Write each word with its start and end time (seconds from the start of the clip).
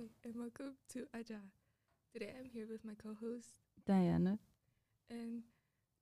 Hi, 0.00 0.06
and 0.24 0.34
welcome 0.34 0.76
to 0.94 1.04
Aja. 1.12 1.44
Today 2.10 2.32
I'm 2.38 2.46
here 2.46 2.64
with 2.66 2.86
my 2.86 2.94
co 2.94 3.10
host, 3.20 3.60
Diana. 3.84 4.38
and 5.10 5.42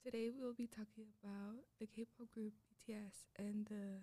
today 0.04 0.30
we'll 0.30 0.54
be 0.54 0.68
talking 0.68 1.10
about 1.18 1.66
the 1.80 1.86
K 1.86 2.06
pop 2.06 2.30
group 2.30 2.52
BTS 2.70 3.26
and 3.36 3.66
the 3.66 3.98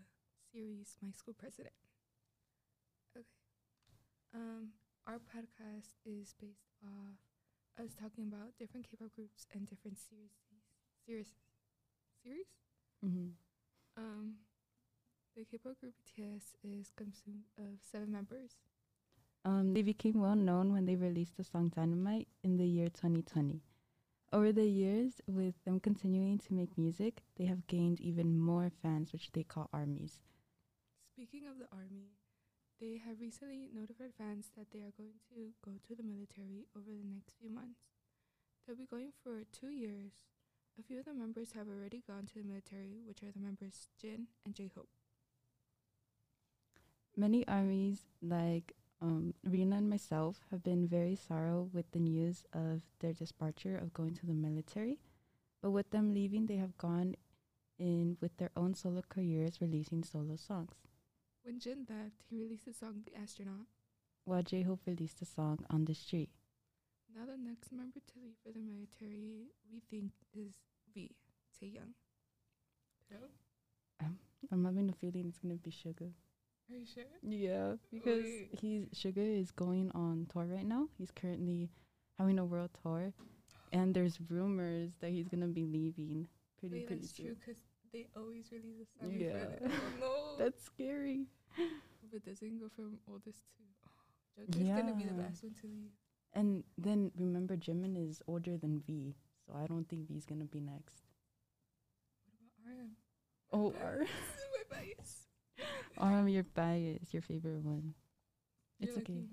series 0.52 0.98
My 1.02 1.12
School 1.12 1.34
President. 1.34 1.72
Okay. 3.16 3.24
Um, 4.34 4.72
our 5.08 5.16
podcast 5.16 5.96
is 6.06 6.36
based 6.42 6.44
off 6.84 7.16
us 7.80 7.96
talking 7.96 8.28
about 8.28 8.58
different 8.60 8.88
K 8.92 8.98
pop 9.00 9.14
groups 9.16 9.48
and 9.54 9.66
different 9.66 9.98
series. 9.98 10.36
Series? 11.06 11.32
Series? 12.22 12.52
Mm-hmm. 13.06 13.32
Um, 13.96 14.34
the 15.38 15.46
K 15.46 15.58
pop 15.58 15.80
group 15.80 15.94
BTS 16.04 16.60
is 16.66 16.92
consumed 16.98 17.48
of 17.58 17.80
seven 17.82 18.12
members. 18.12 18.58
Um, 19.46 19.76
they 19.76 19.84
became 19.84 20.20
well 20.20 20.36
known 20.36 20.74
when 20.74 20.88
they 20.88 20.96
released 20.96 21.38
the 21.38 21.44
song 21.44 21.70
Dynamite 21.70 22.28
in 22.44 22.58
the 22.58 22.66
year 22.66 22.88
2020. 22.88 23.62
Over 24.34 24.52
the 24.52 24.66
years, 24.66 25.22
with 25.28 25.54
them 25.66 25.80
continuing 25.80 26.40
to 26.40 26.54
make 26.56 26.76
music, 26.80 27.22
they 27.38 27.46
have 27.46 27.68
gained 27.68 28.02
even 28.02 28.40
more 28.40 28.72
fans, 28.82 29.14
which 29.14 29.32
they 29.34 29.44
call 29.44 29.70
armies. 29.72 30.18
Speaking 31.14 31.44
of 31.46 31.60
the 31.60 31.68
army, 31.72 32.10
they 32.82 33.00
have 33.06 33.22
recently 33.22 33.70
notified 33.72 34.14
fans 34.18 34.50
that 34.58 34.72
they 34.74 34.80
are 34.80 34.92
going 34.98 35.14
to 35.30 35.54
go 35.64 35.74
to 35.88 35.96
the 35.96 36.04
military 36.04 36.66
over 36.76 36.90
the 36.90 37.08
next 37.08 37.36
few 37.40 37.52
months. 37.52 37.82
They'll 38.66 38.76
be 38.76 38.88
going 38.88 39.12
for 39.24 39.44
two 39.54 39.70
years. 39.70 40.24
A 40.80 40.82
few 40.82 41.00
of 41.00 41.06
the 41.06 41.14
members 41.14 41.52
have 41.52 41.68
already 41.68 42.02
gone 42.06 42.26
to 42.26 42.34
the 42.34 42.44
military, 42.44 43.00
which 43.08 43.22
are 43.22 43.32
the 43.32 43.40
members 43.40 43.90
Jin 44.02 44.26
and 44.44 44.56
J 44.56 44.72
Hope. 44.76 44.90
Many 47.16 47.48
armies, 47.48 48.02
like 48.24 48.74
um, 49.06 49.34
Rina 49.44 49.78
and 49.78 49.90
myself, 49.90 50.40
have 50.50 50.64
been 50.64 50.88
very 50.88 51.16
sorrow 51.16 51.70
with 51.72 51.86
the 51.92 52.00
news 52.00 52.44
of 52.54 52.82
their 53.00 53.14
departure 53.14 53.78
of 53.78 53.94
going 53.94 54.16
to 54.16 54.26
the 54.26 54.34
military. 54.34 54.98
But 55.62 55.72
with 55.72 55.92
them 55.92 56.14
leaving, 56.14 56.48
they 56.48 56.56
have 56.58 56.78
gone 56.78 57.16
in 57.78 58.18
with 58.20 58.36
their 58.38 58.52
own 58.58 58.74
solo 58.74 59.04
careers, 59.08 59.62
releasing 59.62 60.04
solo 60.04 60.36
songs. 60.36 60.74
When 61.44 61.60
Jin 61.60 61.86
left, 61.88 62.24
he 62.30 62.42
released 62.42 62.66
the 62.66 62.74
song 62.74 63.04
The 63.06 63.16
Astronaut. 63.22 63.68
While 64.24 64.42
J 64.42 64.64
Hope 64.64 64.82
released 64.88 65.20
the 65.20 65.26
song 65.26 65.60
On 65.70 65.86
the 65.86 65.94
Street. 65.94 66.30
Now, 67.16 67.26
the 67.28 67.38
next 67.38 67.72
member 67.72 68.00
to 68.00 68.20
leave 68.20 68.34
for 68.44 68.52
the 68.52 68.60
military, 68.60 69.52
we 69.72 69.82
think, 69.92 70.12
is 70.34 70.54
V, 70.94 71.12
Taehyung. 71.62 71.94
So, 73.08 73.16
I'm 74.52 74.66
having 74.66 74.90
a 74.90 74.94
feeling 74.94 75.28
it's 75.30 75.38
gonna 75.38 75.56
be 75.56 75.70
Suga. 75.72 76.12
Are 76.70 76.76
you 76.78 76.86
sure? 76.86 77.04
Yeah, 77.22 77.74
because 77.92 78.24
Wait. 78.24 78.50
he's 78.60 78.86
Suga 78.90 79.40
is 79.42 79.52
going 79.52 79.92
on 79.94 80.28
tour 80.32 80.46
right 80.46 80.66
now. 80.66 80.88
He's 80.98 81.12
currently 81.12 81.70
having 82.18 82.40
a 82.40 82.46
world 82.46 82.72
tour, 82.82 83.14
and 83.72 83.94
there's 83.94 84.20
rumors 84.30 84.92
that 85.02 85.12
he's 85.12 85.28
gonna 85.28 85.48
be 85.48 85.64
leaving 85.64 86.28
pretty 86.60 86.78
Wait, 86.80 86.88
pretty 86.88 87.02
that's 87.04 87.16
soon. 87.16 87.26
true 87.28 87.36
because 87.40 87.62
they 87.94 88.08
always 88.18 88.52
release 88.52 88.80
a 88.82 88.88
song 89.06 89.14
Yeah. 89.14 89.46
Oh, 89.64 89.68
no. 90.00 90.38
That's 90.44 90.64
scary. 90.64 91.28
But 92.12 92.26
doesn't 92.26 92.60
go 92.60 92.68
from 92.76 92.98
oldest 93.08 93.44
to 93.58 93.64
oh, 94.38 94.42
Jungkook's 94.44 94.68
gonna 94.76 94.94
be 94.96 95.04
the 95.06 95.14
Yeah. 95.14 95.22
last 95.22 95.44
one 95.44 95.54
to 95.62 95.68
leave. 95.68 95.92
And 96.34 96.64
then 96.78 97.12
remember, 97.18 97.56
Jimin 97.56 97.96
is 97.96 98.22
older 98.28 98.58
than 98.58 98.82
V, 98.82 99.16
so 99.46 99.54
I 99.56 99.66
don't 99.68 99.88
think 99.88 100.08
V's 100.10 100.26
gonna 100.26 100.46
be 100.46 100.60
next. 100.60 101.04
What 102.26 102.34
about 102.66 102.80
RM? 102.80 102.96
Oh, 103.54 103.72
This 104.00 104.10
is 104.10 104.48
my 104.58 104.78
bias. 104.78 105.28
RM, 106.02 106.28
your 106.28 106.44
bias, 106.44 107.14
your 107.14 107.22
favorite 107.22 107.62
one. 107.64 107.94
It's 108.80 108.98
okay. 108.98 109.26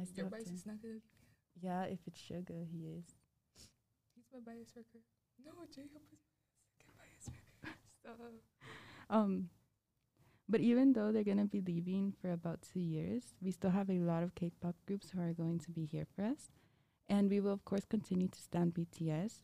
I 0.00 0.04
still 0.04 0.24
Your 0.24 0.30
bias 0.30 0.50
is 0.50 0.66
not 0.66 0.80
gonna 0.80 0.94
leave. 0.94 1.02
Yeah, 1.60 1.82
if 1.84 2.00
it's 2.06 2.20
Suga, 2.20 2.66
he 2.70 2.86
is. 2.98 3.04
He's 4.14 4.26
my 4.32 4.40
bias 4.44 4.72
worker. 4.76 5.02
No, 5.44 5.52
J 5.74 5.82
Hope 5.92 6.02
is 6.10 6.18
my 6.20 6.66
second 6.78 6.94
bias 6.98 7.30
worker. 7.62 7.76
Stop. 8.00 8.20
Um, 9.10 9.48
but 10.48 10.60
even 10.60 10.92
though 10.92 11.10
they're 11.12 11.24
gonna 11.24 11.46
be 11.46 11.60
leaving 11.60 12.12
for 12.20 12.32
about 12.32 12.62
two 12.62 12.80
years, 12.80 13.34
we 13.40 13.50
still 13.50 13.70
have 13.70 13.90
a 13.90 13.98
lot 13.98 14.22
of 14.22 14.34
K-pop 14.34 14.76
groups 14.86 15.10
who 15.10 15.20
are 15.20 15.32
going 15.32 15.58
to 15.60 15.70
be 15.70 15.84
here 15.86 16.06
for 16.14 16.22
us, 16.22 16.50
and 17.08 17.30
we 17.30 17.40
will 17.40 17.52
of 17.52 17.64
course 17.64 17.84
continue 17.84 18.28
to 18.28 18.40
stand 18.40 18.74
BTS. 18.74 19.42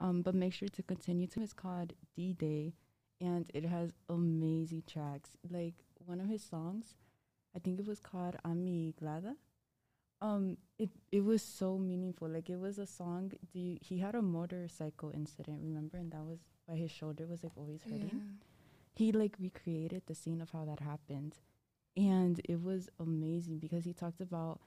Um, 0.00 0.22
but 0.22 0.34
make 0.34 0.52
sure 0.52 0.68
to 0.68 0.82
continue 0.82 1.26
to. 1.28 1.42
It's 1.42 1.52
called 1.52 1.92
D 2.16 2.32
Day, 2.32 2.74
and 3.20 3.50
it 3.54 3.64
has 3.64 3.92
amazing 4.08 4.82
tracks. 4.86 5.36
Like 5.48 5.74
one 6.04 6.20
of 6.20 6.28
his 6.28 6.42
songs, 6.42 6.94
I 7.54 7.58
think 7.58 7.78
it 7.78 7.86
was 7.86 8.00
called 8.00 8.36
Amygdala. 8.44 9.36
Um, 10.20 10.56
it 10.78 10.90
it 11.12 11.24
was 11.24 11.42
so 11.42 11.76
meaningful. 11.78 12.28
Like 12.28 12.48
it 12.50 12.58
was 12.58 12.78
a 12.78 12.86
song. 12.86 13.32
Do 13.52 13.58
you, 13.58 13.78
he 13.80 13.98
had 13.98 14.14
a 14.14 14.22
motorcycle 14.22 15.10
incident, 15.14 15.60
remember? 15.62 15.98
And 15.98 16.12
that 16.12 16.24
was 16.24 16.38
why 16.66 16.76
his 16.76 16.90
shoulder 16.90 17.26
was 17.26 17.42
like 17.42 17.52
always 17.56 17.82
hurting 17.82 18.38
he 18.94 19.12
like 19.12 19.36
recreated 19.40 20.02
the 20.06 20.14
scene 20.14 20.40
of 20.40 20.50
how 20.50 20.64
that 20.64 20.80
happened 20.80 21.36
and 21.96 22.40
it 22.44 22.62
was 22.62 22.88
amazing 23.00 23.58
because 23.58 23.84
he 23.84 23.92
talked 23.92 24.20
about 24.20 24.60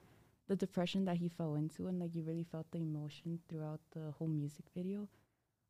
the 0.48 0.56
depression 0.56 1.04
that 1.04 1.16
he 1.16 1.28
fell 1.28 1.54
into 1.54 1.86
and 1.86 1.98
like 1.98 2.14
you 2.14 2.22
really 2.22 2.44
felt 2.44 2.70
the 2.72 2.78
emotion 2.78 3.38
throughout 3.48 3.80
the 3.92 4.12
whole 4.18 4.28
music 4.28 4.64
video 4.76 5.08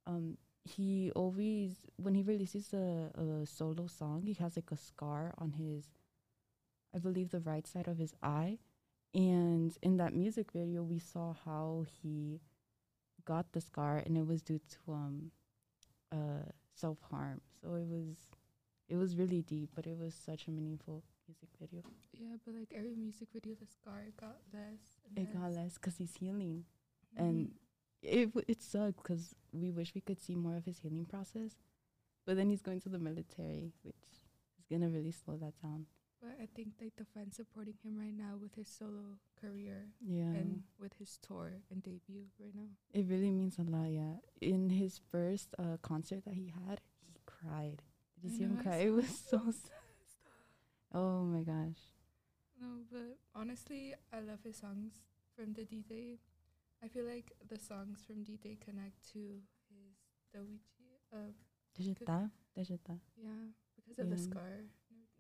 um 0.07 0.37
he 0.65 1.11
always 1.15 1.77
when 1.97 2.15
he 2.15 2.23
releases 2.23 2.73
a, 2.75 3.11
a 3.17 3.47
solo 3.47 3.87
song 3.87 4.23
he 4.25 4.35
has 4.35 4.57
like 4.57 4.71
a 4.71 4.77
scar 4.77 5.33
on 5.39 5.53
his 5.53 5.87
i 6.95 6.99
believe 6.99 7.31
the 7.31 7.41
right 7.41 7.67
side 7.67 7.89
of 7.89 7.99
his 7.99 8.15
eye 8.23 8.59
and 9.15 9.77
in 9.83 9.97
that 9.97 10.15
music 10.15 10.53
video 10.53 10.83
we 10.83 10.99
saw 10.99 11.35
how 11.45 11.85
he 12.03 12.41
got 13.25 13.53
the 13.53 13.61
scar 13.61 13.99
and 14.05 14.17
it 14.19 14.27
was 14.27 14.43
due 14.43 14.61
to 14.69 14.93
um 14.93 15.31
uh 16.13 16.45
self-harm 16.75 17.41
so 17.61 17.75
it 17.75 17.87
was 17.87 18.17
it 18.91 18.97
was 18.97 19.17
really 19.19 19.43
deep, 19.43 19.69
but 19.77 19.87
it 19.87 19.99
was 19.99 20.15
such 20.15 20.47
a 20.49 20.51
meaningful 20.51 21.03
music 21.29 21.51
video. 21.61 21.83
Yeah, 22.15 22.37
but 22.43 22.55
like 22.55 22.73
every 22.75 22.95
music 22.97 23.29
video, 23.35 23.55
the 23.61 23.67
scar 23.67 24.01
got 24.19 24.39
less. 24.51 24.81
It 25.15 25.31
got 25.31 25.53
less 25.53 25.75
because 25.75 25.99
he's 25.99 26.15
healing, 26.17 26.65
Mhm. 27.15 27.21
and 27.21 27.55
it 28.03 28.31
it 28.47 28.63
sucked 28.63 29.03
because 29.03 29.35
we 29.53 29.71
wish 29.71 29.95
we 29.95 30.01
could 30.01 30.21
see 30.21 30.35
more 30.35 30.57
of 30.57 30.65
his 30.65 30.79
healing 30.79 31.05
process, 31.07 31.57
but 32.27 32.37
then 32.37 32.51
he's 32.51 32.63
going 32.63 32.81
to 32.83 32.89
the 32.89 32.99
military, 32.99 33.73
which 33.83 33.97
is 34.59 34.67
gonna 34.71 34.89
really 34.89 35.13
slow 35.13 35.37
that 35.37 35.55
down. 35.63 35.87
But 36.21 36.37
I 36.43 36.47
think 36.47 36.75
like 36.81 36.97
the 36.97 37.05
fans 37.05 37.37
supporting 37.37 37.75
him 37.83 37.97
right 37.97 38.15
now 38.15 38.37
with 38.41 38.55
his 38.57 38.69
solo 38.69 39.19
career 39.41 39.87
Yeah, 40.01 40.33
and 40.33 40.63
with 40.79 40.95
his 40.99 41.19
tour 41.23 41.53
and 41.71 41.83
debut 41.83 42.27
right 42.41 42.55
now. 42.55 42.71
it 42.93 43.07
really 43.09 43.31
means 43.31 43.59
a 43.59 43.63
lot. 43.63 43.91
Yeah, 43.91 44.17
in 44.41 44.71
his 44.71 45.01
first 45.11 45.55
uh, 45.59 45.77
concert 45.83 46.25
that 46.25 46.35
he 46.35 46.53
had, 46.67 46.81
he 47.07 47.21
cried. 47.27 47.83
Did 48.15 48.25
you 48.25 48.31
I 48.31 48.33
see 48.37 48.45
him 48.45 48.57
know, 48.57 48.61
I 48.61 48.63
cry? 48.63 48.77
It 48.77 48.91
was 48.91 49.09
so 49.31 49.39
sad. 49.51 49.71
Oh 50.93 51.23
my 51.25 51.43
gosh. 51.43 51.79
No, 52.61 52.83
but 52.91 53.19
honestly, 53.35 53.95
I 54.13 54.21
love 54.21 54.43
his 54.45 54.57
songs 54.57 55.01
from 55.37 55.53
the 55.55 55.65
D 55.65 55.83
Day. 55.89 56.19
I 56.83 56.89
feel 56.89 57.05
like 57.05 57.33
the 57.49 57.59
songs 57.59 58.05
from 58.07 58.23
D 58.25 58.37
Day 58.37 58.57
connect 58.65 59.03
to 59.13 59.19
his 59.71 59.97
Doichi 60.35 60.99
of 61.13 61.35
Dejeta, 61.77 62.31
Dejeta. 62.57 62.99
yeah 63.17 63.51
because 63.77 63.99
of 63.99 64.11
the 64.11 64.17
scar. 64.19 64.51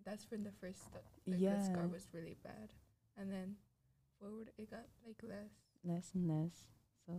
That's 0.04 0.24
from 0.24 0.42
the 0.44 0.52
first. 0.52 0.80
st- 0.82 1.02
Like, 1.26 1.40
The 1.40 1.60
scar 1.64 1.86
was 1.88 2.08
really 2.14 2.36
bad, 2.42 2.72
and 3.16 3.30
then 3.30 3.56
forward 4.18 4.50
it 4.56 4.70
got 4.70 4.86
like 5.06 5.22
less. 5.22 5.52
less 5.84 6.14
and 6.14 6.26
less. 6.28 6.68
So 7.06 7.12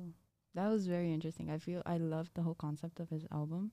that 0.55 0.67
was 0.69 0.87
very 0.87 1.13
interesting. 1.13 1.49
I 1.51 1.59
feel 1.59 1.81
I 1.85 1.97
loved 1.97 2.33
the 2.33 2.41
whole 2.41 2.55
concept 2.55 2.99
of 2.99 3.09
his 3.09 3.25
album. 3.31 3.71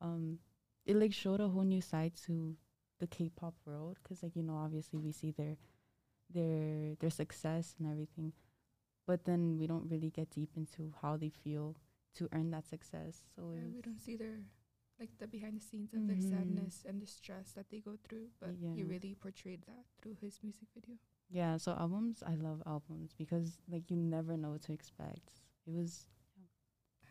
Um, 0.00 0.38
it 0.84 0.96
like 0.96 1.12
showed 1.12 1.40
a 1.40 1.48
whole 1.48 1.62
new 1.64 1.80
side 1.80 2.12
to 2.26 2.56
the 2.98 3.06
K-pop 3.06 3.54
world 3.64 3.98
because 4.02 4.22
like 4.22 4.36
you 4.36 4.42
know 4.42 4.56
obviously 4.56 4.98
we 4.98 5.12
see 5.12 5.30
their 5.30 5.56
their 6.30 6.94
their 7.00 7.10
success 7.10 7.74
and 7.78 7.88
everything, 7.90 8.32
but 9.06 9.24
then 9.24 9.58
we 9.58 9.66
don't 9.66 9.88
really 9.90 10.10
get 10.10 10.30
deep 10.30 10.50
into 10.56 10.92
how 11.02 11.16
they 11.16 11.30
feel 11.30 11.76
to 12.14 12.28
earn 12.32 12.50
that 12.50 12.66
success. 12.66 13.24
So 13.34 13.52
Yeah, 13.56 13.68
we 13.74 13.80
don't 13.82 14.00
see 14.00 14.16
their 14.16 14.38
like 15.00 15.10
the 15.18 15.26
behind 15.26 15.56
the 15.56 15.64
scenes 15.64 15.94
of 15.94 16.06
their 16.06 16.16
Mhm. 16.16 16.30
sadness 16.30 16.84
and 16.86 17.00
the 17.02 17.06
stress 17.06 17.52
that 17.52 17.68
they 17.70 17.80
go 17.80 17.96
through, 18.04 18.30
but 18.38 18.54
he 18.76 18.84
really 18.84 19.14
portrayed 19.14 19.62
that 19.66 19.84
through 20.00 20.14
his 20.20 20.42
music 20.42 20.68
video. 20.74 20.96
yeah. 21.30 21.56
So 21.56 21.72
albums, 21.72 22.22
I 22.22 22.34
love 22.34 22.62
albums 22.66 23.14
because 23.16 23.58
like 23.68 23.90
you 23.90 23.96
never 23.96 24.36
know 24.36 24.50
what 24.50 24.62
to 24.62 24.72
expect. 24.72 25.32
It 25.66 25.72
was 25.72 26.06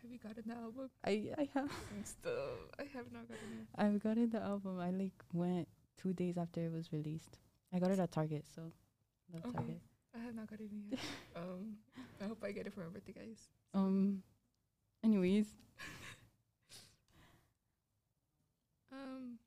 Have 0.02 0.10
you 0.10 0.18
gotten 0.18 0.44
the 0.46 0.54
album? 0.54 0.90
I 1.04 1.32
I 1.38 1.48
have 1.54 1.70
Still, 2.04 2.70
I 2.78 2.84
have 2.94 3.12
not 3.12 3.28
gotten 3.28 3.60
it. 3.60 3.66
I've 3.76 4.02
gotten 4.02 4.30
the 4.30 4.40
album. 4.42 4.78
I 4.80 4.90
like 4.90 5.24
went 5.32 5.68
two 5.96 6.12
days 6.12 6.36
after 6.38 6.60
it 6.60 6.72
was 6.72 6.92
released. 6.92 7.38
I 7.72 7.78
got 7.78 7.90
it 7.90 7.98
at 8.00 8.10
Target, 8.10 8.46
so 8.54 8.72
love 9.32 9.44
Okay. 9.46 9.52
Target. 9.58 9.80
I 10.14 10.18
have 10.20 10.34
not 10.34 10.48
got 10.50 10.60
it 10.60 10.70
yet. 10.90 10.98
um, 11.36 11.76
I 12.20 12.26
hope 12.26 12.42
I 12.44 12.52
get 12.52 12.66
it 12.66 12.74
for 12.74 12.80
my 12.80 12.88
birthday, 12.90 13.12
guys. 13.12 13.48
Um, 13.74 14.22
anyways. 15.02 15.46
um. 18.92 19.38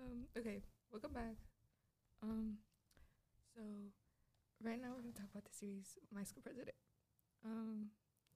Um, 0.00 0.26
okay, 0.38 0.62
welcome 0.90 1.12
back. 1.12 1.36
Um, 2.22 2.56
so 3.54 3.60
right 4.64 4.80
now 4.80 4.88
we're 4.96 5.02
gonna 5.02 5.12
talk 5.12 5.28
about 5.30 5.44
the 5.44 5.52
series 5.52 5.98
My 6.14 6.24
School 6.24 6.42
President. 6.42 6.74
Um, 7.44 7.90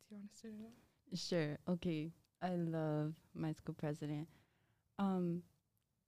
do 0.08 0.14
you 0.14 0.20
want 0.20 0.30
to 0.30 0.36
start 0.36 0.54
it 0.54 0.60
off? 0.66 1.18
Sure. 1.18 1.58
Okay. 1.68 2.12
I 2.42 2.56
love 2.56 3.14
my 3.34 3.52
school 3.52 3.74
president. 3.74 4.28
Um 4.98 5.42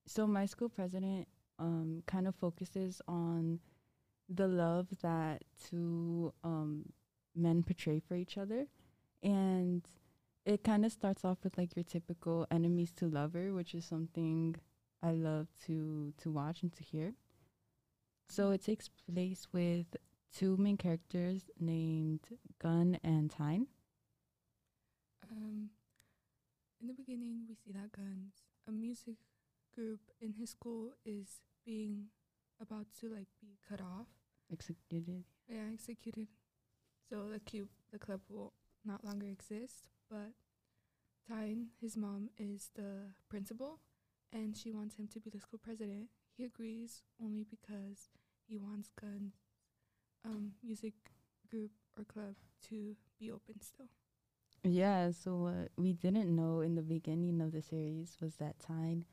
so 0.06 0.26
my 0.26 0.46
school 0.46 0.68
president 0.68 1.28
um 1.58 2.02
kind 2.06 2.28
of 2.28 2.34
focuses 2.34 3.00
on 3.08 3.60
the 4.28 4.46
love 4.48 4.88
that 5.02 5.42
two 5.68 6.32
um 6.44 6.92
men 7.34 7.62
portray 7.62 8.00
for 8.00 8.14
each 8.16 8.38
other 8.38 8.66
and 9.22 9.82
it 10.44 10.62
kind 10.62 10.84
of 10.84 10.92
starts 10.92 11.24
off 11.24 11.38
with 11.42 11.58
like 11.58 11.74
your 11.74 11.82
typical 11.84 12.46
enemies 12.50 12.92
to 12.92 13.06
lover, 13.08 13.52
which 13.52 13.74
is 13.74 13.84
something 13.84 14.54
I 15.02 15.10
love 15.10 15.48
to 15.66 16.14
to 16.18 16.30
watch 16.30 16.62
and 16.62 16.72
to 16.72 16.84
hear. 16.84 17.14
So 18.28 18.50
it 18.50 18.64
takes 18.64 18.88
place 19.12 19.48
with 19.52 19.96
two 20.32 20.56
main 20.56 20.76
characters 20.76 21.50
named 21.58 22.20
Gun 22.60 22.98
and 23.02 23.30
Tyne. 23.30 23.66
Um, 25.30 25.70
in 26.80 26.86
the 26.86 26.94
beginning, 26.94 27.42
we 27.48 27.54
see 27.54 27.72
that 27.72 27.90
Guns, 27.92 28.34
a 28.68 28.72
music 28.72 29.16
group 29.74 30.00
in 30.20 30.34
his 30.34 30.50
school, 30.50 30.92
is 31.04 31.40
being 31.64 32.06
about 32.60 32.86
to 33.00 33.08
like 33.08 33.28
be 33.40 33.58
cut 33.68 33.80
off. 33.80 34.06
executed. 34.52 35.24
Yeah, 35.48 35.62
executed. 35.72 36.28
So 37.08 37.28
the 37.32 37.40
cube, 37.40 37.68
the 37.92 37.98
club 37.98 38.20
will 38.28 38.52
not 38.84 39.04
longer 39.04 39.26
exist. 39.26 39.88
But 40.10 40.32
Tyne, 41.28 41.68
his 41.80 41.96
mom, 41.96 42.30
is 42.38 42.70
the 42.74 43.10
principal, 43.28 43.80
and 44.32 44.56
she 44.56 44.70
wants 44.72 44.96
him 44.96 45.08
to 45.08 45.20
be 45.20 45.30
the 45.30 45.40
school 45.40 45.60
president. 45.62 46.08
He 46.36 46.44
agrees 46.44 47.02
only 47.22 47.44
because 47.48 48.10
he 48.48 48.56
wants 48.58 48.90
Guns, 49.00 49.34
um, 50.24 50.52
music 50.62 50.94
group 51.50 51.70
or 51.98 52.04
club 52.04 52.34
to 52.68 52.96
be 53.18 53.30
open 53.30 53.60
still. 53.60 53.88
Yeah, 54.64 55.10
so 55.12 55.36
what 55.36 55.70
we 55.76 55.92
didn't 55.92 56.34
know 56.34 56.60
in 56.60 56.74
the 56.74 56.82
beginning 56.82 57.40
of 57.40 57.52
the 57.52 57.62
series 57.62 58.16
was 58.20 58.36
that 58.36 58.58
Tyne 58.58 59.04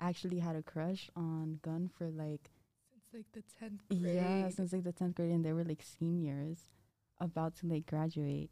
actually 0.00 0.38
had 0.38 0.56
a 0.56 0.62
crush 0.62 1.10
on 1.16 1.58
Gun 1.62 1.88
for 1.98 2.10
like 2.10 2.50
Since 2.90 3.04
like 3.12 3.26
the 3.32 3.42
tenth 3.58 3.82
grade. 3.88 4.14
yeah, 4.14 4.48
since 4.50 4.72
like 4.72 4.84
the 4.84 4.92
tenth 4.92 5.16
grade 5.16 5.32
and 5.32 5.44
they 5.44 5.52
were 5.52 5.64
like 5.64 5.82
seniors 5.82 6.66
about 7.20 7.56
to 7.56 7.66
like 7.66 7.86
graduate. 7.86 8.50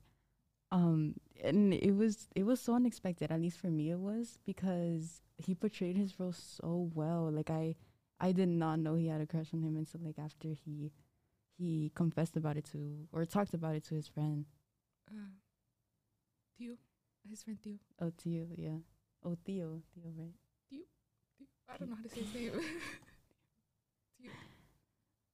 Um 0.72 1.14
and 1.42 1.72
it 1.72 1.92
was 1.92 2.28
it 2.34 2.44
was 2.44 2.60
so 2.60 2.74
unexpected, 2.74 3.30
at 3.30 3.40
least 3.40 3.58
for 3.58 3.68
me 3.68 3.90
it 3.90 3.98
was, 4.00 4.38
because 4.44 5.22
he 5.36 5.54
portrayed 5.54 5.96
his 5.96 6.18
role 6.18 6.32
so 6.32 6.90
well. 6.94 7.30
Like 7.30 7.50
I 7.50 7.76
I 8.20 8.32
did 8.32 8.48
not 8.48 8.80
know 8.80 8.96
he 8.96 9.06
had 9.06 9.20
a 9.20 9.26
crush 9.26 9.54
on 9.54 9.62
him 9.62 9.76
until 9.76 10.00
like 10.04 10.18
after 10.18 10.48
he 10.48 10.92
he 11.56 11.92
confessed 11.94 12.36
about 12.36 12.56
it 12.56 12.64
to 12.72 13.06
or 13.12 13.24
talked 13.24 13.54
about 13.54 13.76
it 13.76 13.84
to 13.84 13.94
his 13.94 14.08
friend. 14.08 14.46
uh, 15.10 15.30
Theo, 16.58 16.75
his 17.28 17.43
friend 17.43 17.58
Theo. 17.62 17.75
Oh 18.00 18.12
Theo, 18.16 18.46
yeah. 18.56 18.78
Oh 19.25 19.37
Theo, 19.44 19.82
Theo, 19.94 20.12
right? 20.16 20.34
Theo. 20.70 20.81
Theo. 21.38 21.46
I 21.69 21.76
don't 21.78 21.90
know 21.90 21.96
how 21.96 22.02
to 22.02 22.08
say 22.08 22.20
his 22.22 22.34
name. 22.34 22.50
Theo. 24.20 24.31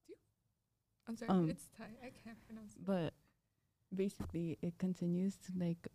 Theo. 0.07 0.15
I'm 1.07 1.15
sorry, 1.17 1.29
Um, 1.29 1.49
it's 1.49 1.65
Thai. 1.77 1.85
I 2.03 2.11
can't 2.23 2.37
pronounce 2.47 2.75
it. 2.75 2.85
but 2.85 3.13
basically 3.93 4.57
it 4.61 4.77
continues 4.77 5.37
to 5.37 5.51
like 5.57 5.87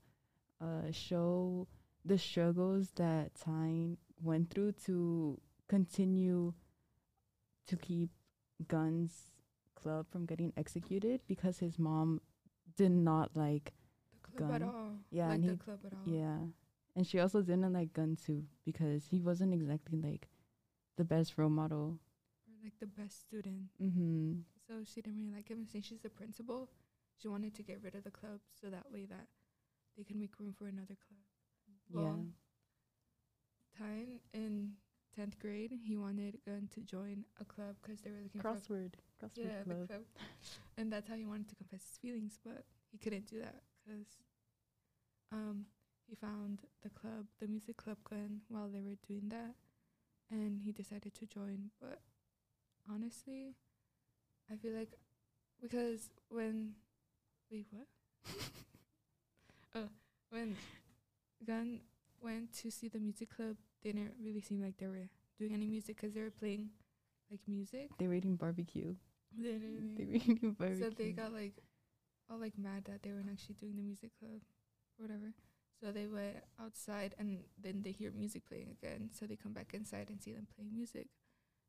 uh 0.61 0.91
show 0.93 1.67
the 2.05 2.17
struggles 2.17 2.91
that 2.97 3.35
Tyne 3.35 3.99
went 4.23 4.51
through 4.51 4.73
to 4.87 5.39
continue 5.69 6.55
to 7.67 7.77
keep 7.77 8.11
Guns 8.69 9.31
Club 9.75 10.07
from 10.11 10.25
getting 10.27 10.53
executed 10.57 11.21
because 11.27 11.59
his 11.59 11.79
mom 11.79 12.21
did 12.77 12.91
not 12.93 13.37
like 13.37 13.73
club 14.31 14.51
at 14.53 14.61
Gun. 14.61 14.71
all. 14.75 14.93
Yeah, 15.11 15.29
like 15.29 15.35
and 15.37 15.45
the 15.45 15.51
he- 15.53 15.57
club 15.59 15.79
at 15.87 15.93
all. 15.93 16.13
yeah 16.13 16.37
and 16.97 17.07
she 17.07 17.21
also 17.21 17.41
didn't 17.43 17.73
like 17.73 17.93
Gun 17.93 18.17
too 18.17 18.45
because 18.65 19.07
he 19.07 19.21
wasn't 19.21 19.55
exactly 19.55 20.01
like 20.01 20.29
the 20.97 21.05
best 21.05 21.39
role 21.39 21.49
model 21.51 21.99
Or 22.49 22.55
like 22.65 22.79
the 22.81 22.87
best 22.87 23.21
student. 23.21 23.69
mhm 23.81 24.43
So 24.69 24.75
she 24.85 25.01
didn't 25.03 25.19
really 25.19 25.35
like 25.35 25.49
him. 25.49 25.59
And 25.59 25.69
since 25.69 25.87
she's 25.87 26.01
the 26.01 26.11
principal, 26.11 26.69
she 27.21 27.29
wanted 27.29 27.55
to 27.55 27.63
get 27.63 27.81
rid 27.83 27.95
of 27.95 28.05
the 28.05 28.11
club 28.11 28.41
so 28.61 28.69
that 28.71 28.91
way 28.93 29.05
that 29.07 29.27
they 29.97 30.05
can 30.05 30.19
make 30.19 30.39
room 30.39 30.53
for 30.53 30.67
another 30.67 30.97
club. 31.07 31.23
yeah 31.89 32.01
Well, 32.01 32.27
Tyne 33.79 34.21
in 34.35 34.73
tenth 35.17 35.39
grade, 35.39 35.73
he 35.85 35.97
wanted 35.97 36.39
Gun 36.47 36.69
to 36.75 36.81
join 36.81 37.25
a 37.41 37.45
club 37.45 37.77
because 37.83 38.01
they 38.01 38.11
were 38.11 38.23
looking 38.23 38.41
for 38.41 38.49
a 38.49 38.53
crossword 38.53 38.93
crossword 39.23 39.37
yeah, 39.37 39.59
the 39.67 39.75
club 39.75 39.87
club. 39.89 40.03
and 40.77 40.93
that's 40.93 41.09
how 41.09 41.15
he 41.15 41.25
wanted 41.25 41.49
to 41.49 41.55
confess 41.57 41.83
his 41.83 41.99
feelings, 41.99 42.39
but 42.45 42.65
he 42.91 42.99
couldn't 42.99 43.27
do 43.27 43.39
that 43.41 43.63
because 43.91 44.07
um, 45.33 45.67
he 46.09 46.15
found 46.15 46.61
the 46.83 46.91
club, 46.91 47.27
the 47.41 47.47
music 47.47 47.77
club 47.77 47.99
gun, 48.09 48.41
while 48.49 48.69
they 48.69 48.81
were 48.81 48.97
doing 49.07 49.29
that, 49.29 49.55
and 50.31 50.61
he 50.65 50.73
decided 50.73 51.15
to 51.15 51.27
join. 51.27 51.71
But 51.81 52.01
honestly, 52.93 53.55
I 54.51 54.57
feel 54.57 54.73
like 54.73 54.99
because 55.61 56.11
when 56.29 56.75
wait 57.51 57.67
what? 57.71 57.87
oh, 59.75 59.89
when 60.31 60.57
Gun 61.47 61.81
went 62.21 62.53
to 62.59 62.71
see 62.71 62.89
the 62.89 62.99
music 62.99 63.35
club, 63.35 63.57
they 63.83 63.93
didn't 63.93 64.15
really 64.23 64.41
seem 64.41 64.63
like 64.63 64.77
they 64.77 64.87
were 64.87 65.09
doing 65.39 65.55
any 65.55 65.67
music 65.67 65.97
because 65.97 66.15
they 66.15 66.21
were 66.21 66.31
playing 66.31 66.69
like 67.31 67.41
music. 67.47 67.89
they 67.99 68.07
were 68.09 68.15
eating 68.15 68.37
barbecue 68.37 68.95
they 69.39 70.05
were 70.05 70.15
eating 70.15 70.57
barbecue 70.59 70.85
So 70.85 70.91
they 70.91 71.13
got 71.13 71.33
like 71.33 71.55
all 72.31 72.39
like 72.39 72.57
mad 72.57 72.85
that 72.85 73.03
they 73.03 73.11
weren't 73.11 73.31
actually 73.31 73.57
doing 73.57 73.77
the 73.77 73.83
music 73.83 74.13
club 74.19 74.41
or 74.99 75.05
whatever. 75.05 75.35
So 75.81 75.91
they 75.91 76.07
went 76.07 76.37
outside 76.61 77.15
and 77.19 77.39
then 77.61 77.83
they 77.83 77.93
hear 77.93 78.13
music 78.13 78.47
playing 78.47 78.69
again. 78.71 79.11
So 79.13 79.27
they 79.27 79.37
come 79.37 79.53
back 79.53 79.73
inside 79.75 80.09
and 80.11 80.23
see 80.23 80.33
them 80.33 80.47
playing 80.55 80.75
music. 80.75 81.09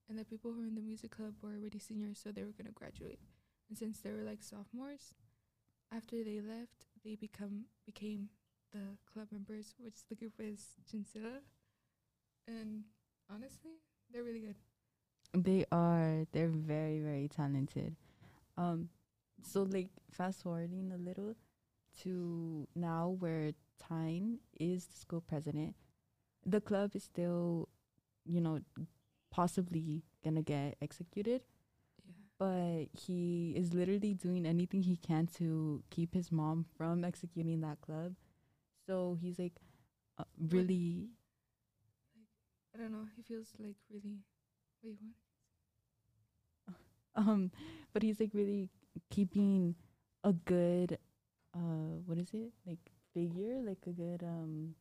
And 0.09 0.19
the 0.19 0.25
people 0.25 0.51
who 0.51 0.59
were 0.59 0.67
in 0.67 0.75
the 0.75 0.81
music 0.81 1.11
club 1.11 1.35
were 1.41 1.51
already 1.55 1.79
seniors, 1.79 2.19
so 2.21 2.31
they 2.31 2.43
were 2.43 2.53
gonna 2.57 2.71
graduate. 2.71 3.19
And 3.69 3.77
since 3.77 3.99
they 3.99 4.11
were 4.11 4.23
like 4.23 4.43
sophomores, 4.43 5.15
after 5.93 6.23
they 6.23 6.41
left, 6.41 6.85
they 7.03 7.15
become 7.15 7.65
became 7.85 8.29
the 8.71 8.97
club 9.11 9.27
members, 9.31 9.75
which 9.79 10.05
the 10.09 10.15
group 10.15 10.33
is 10.39 10.65
Chinzilla. 10.89 11.39
And 12.47 12.83
honestly, 13.33 13.79
they're 14.11 14.23
really 14.23 14.41
good. 14.41 14.55
They 15.33 15.65
are. 15.71 16.25
They're 16.33 16.49
very, 16.49 16.99
very 16.99 17.29
talented. 17.29 17.95
Um, 18.57 18.89
so 19.43 19.63
like 19.63 19.89
fast 20.11 20.43
forwarding 20.43 20.91
a 20.93 20.97
little 20.97 21.35
to 22.03 22.67
now 22.75 23.09
where 23.19 23.51
Tyne 23.79 24.39
is 24.59 24.85
the 24.85 24.97
school 24.97 25.21
president, 25.21 25.75
the 26.45 26.61
club 26.61 26.95
is 26.95 27.03
still, 27.03 27.69
you 28.25 28.41
know, 28.41 28.59
possibly 29.31 30.03
gonna 30.23 30.41
get 30.41 30.77
executed, 30.81 31.41
Yeah. 32.05 32.13
but 32.37 32.85
he 32.93 33.53
is 33.55 33.73
literally 33.73 34.13
doing 34.13 34.45
anything 34.45 34.83
he 34.83 34.97
can 34.97 35.27
to 35.37 35.83
keep 35.89 36.13
his 36.13 36.31
mom 36.31 36.65
from 36.77 37.03
executing 37.03 37.61
that 37.61 37.81
club. 37.81 38.15
So 38.87 39.17
he's 39.21 39.39
like, 39.39 39.53
uh, 40.17 40.25
really, 40.37 41.09
I 42.73 42.77
don't 42.77 42.91
know. 42.91 43.07
He 43.15 43.21
feels 43.21 43.53
like 43.59 43.75
really. 43.89 44.19
Wait, 44.83 44.97
what? 46.65 46.75
um, 47.15 47.51
but 47.93 48.03
he's 48.03 48.19
like 48.19 48.31
really 48.33 48.69
keeping 49.09 49.75
a 50.23 50.33
good 50.33 50.97
uh 51.55 51.99
what 52.05 52.17
is 52.17 52.29
it? 52.33 52.51
Like 52.65 52.79
figure 53.13 53.59
like 53.61 53.79
a 53.87 53.91
good 53.91 54.23
um 54.23 54.75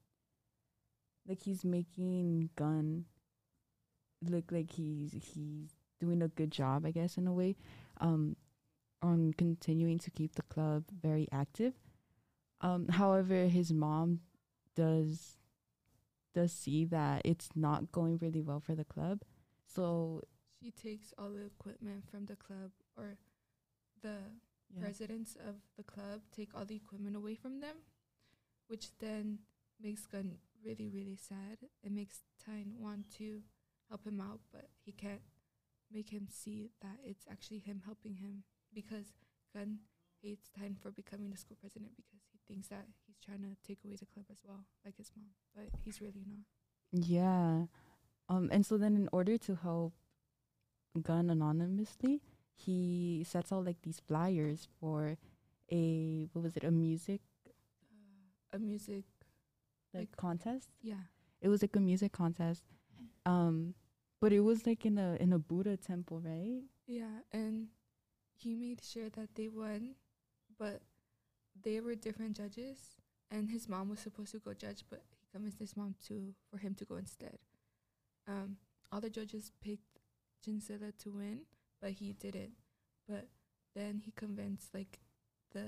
like 1.27 1.43
he's 1.43 1.65
making 1.65 2.51
gun 2.57 3.05
look 4.23 4.53
like 4.53 4.71
he's 4.73 5.13
he's 5.13 5.71
doing 5.99 6.23
a 6.23 6.29
good 6.29 6.51
job 6.51 6.85
i 6.87 6.91
guess 6.91 7.17
in 7.17 7.27
a 7.27 7.33
way 7.33 7.57
um 8.01 8.37
on 9.03 9.33
continuing 9.37 9.99
to 9.99 10.11
keep 10.11 10.35
the 10.35 10.43
club 10.43 10.85
very 11.03 11.27
active. 11.33 11.73
Um 12.61 12.89
however 12.89 13.47
his 13.47 13.73
mom 13.73 14.21
does 14.77 15.39
does 16.35 16.53
see 16.53 16.85
that 16.87 17.23
it's 17.25 17.49
not 17.57 17.91
going 17.93 18.19
really 18.19 18.43
well 18.43 18.61
for 18.61 18.75
the 18.75 18.85
club. 18.85 19.23
So 19.67 20.21
She 20.63 20.71
takes 20.71 21.15
all 21.17 21.31
the 21.31 21.47
equipment 21.47 22.05
from 22.11 22.27
the 22.27 22.37
club 22.37 22.73
or 22.97 23.17
the 24.03 24.19
yeah. 24.75 24.85
residents 24.87 25.37
of 25.37 25.57
the 25.77 25.83
club 25.83 26.21
take 26.35 26.51
all 26.55 26.65
the 26.65 26.77
equipment 26.77 27.17
away 27.17 27.35
from 27.35 27.61
them, 27.61 27.77
which 28.69 28.89
then 28.99 29.41
makes 29.81 30.07
Gun 30.07 30.37
really, 30.65 30.89
really 30.89 31.17
sad. 31.17 31.59
It 31.83 31.93
makes 31.93 32.21
Tyne 32.45 32.75
want 32.79 33.11
to 33.19 33.41
help 33.89 34.07
him 34.07 34.21
out, 34.21 34.41
but 34.53 34.69
he 34.85 34.93
can't 34.93 35.23
make 35.93 36.11
him 36.11 36.29
see 36.31 36.71
that 36.81 36.99
it's 37.05 37.27
actually 37.31 37.59
him 37.59 37.83
helping 37.85 38.17
him 38.17 38.45
because 38.73 39.13
Gun 39.55 39.79
hates 40.23 40.51
Tyne 40.51 40.77
for 40.81 40.91
becoming 40.91 41.31
the 41.31 41.37
school 41.37 41.57
president 41.61 41.93
because 41.97 42.21
he 42.33 42.39
thinks 42.47 42.69
that 42.69 42.87
he's 43.07 43.17
trying 43.25 43.43
to 43.43 43.57
take 43.67 43.79
away 43.85 43.97
the 43.97 44.07
club 44.07 44.27
as 44.31 44.39
well, 44.47 44.65
like 44.85 44.97
his 44.97 45.11
mom, 45.17 45.31
but 45.55 45.67
he's 45.85 46.01
really 46.01 46.25
not. 46.27 46.45
Yeah. 46.93 47.67
Um 48.29 48.49
and 48.53 48.65
so 48.65 48.77
then 48.77 48.95
in 48.97 49.09
order 49.13 49.39
to 49.39 49.55
help 49.57 49.95
Gun 51.03 51.31
anonymously, 51.31 52.21
he 52.67 53.25
sets 53.25 53.53
out 53.53 53.65
like 53.65 53.81
these 53.83 54.01
flyers 54.01 54.69
for 54.79 55.17
a 55.73 56.29
what 56.33 56.43
was 56.43 56.57
it, 56.57 56.65
a 56.65 56.71
music 56.71 57.21
Uh, 57.47 58.57
a 58.57 58.59
music, 58.59 59.05
like, 59.95 60.09
Like- 60.11 60.17
contest? 60.17 60.69
yeah, 60.83 61.05
It 61.41 61.49
was 61.49 61.63
like 61.63 61.77
a 61.77 61.81
music 61.81 62.13
contest. 62.13 62.65
Um 63.25 63.75
but 64.21 64.33
it 64.33 64.41
was 64.41 64.67
like 64.67 64.85
in 64.85 64.99
a 64.99 65.17
in 65.25 65.33
a 65.33 65.39
Buddha 65.39 65.77
temple, 65.77 66.21
right? 66.21 66.63
Yeah, 66.87 67.23
and 67.33 67.69
he 68.43 68.55
made 68.55 68.81
sure 68.85 69.09
that 69.11 69.35
they 69.35 69.49
won, 69.49 69.95
but 70.59 70.83
they 71.63 71.81
were 71.81 71.95
different 71.95 72.37
judges, 72.37 72.97
and 73.31 73.49
his 73.51 73.69
mom 73.69 73.89
was 73.89 74.01
supposed 74.01 74.33
to 74.33 74.39
go 74.41 74.53
judge, 74.55 74.85
but 74.91 75.03
he 75.21 75.27
convinced 75.33 75.59
his 75.59 75.77
mom 75.77 75.95
to 76.09 76.35
for 76.51 76.59
him 76.59 76.75
to 76.75 76.85
go 76.85 76.97
instead. 76.97 77.39
Um, 78.27 78.59
all 78.93 79.01
the 79.01 79.09
judges 79.11 79.53
picked 79.61 80.01
Chinzilla 80.45 80.93
to 80.99 81.09
win, 81.13 81.47
but 81.81 81.91
he 81.93 82.13
didn't. 82.13 82.53
But 83.09 83.29
then 83.75 84.01
he 84.05 84.11
convinced 84.13 84.75
like 84.75 85.01
the 85.53 85.67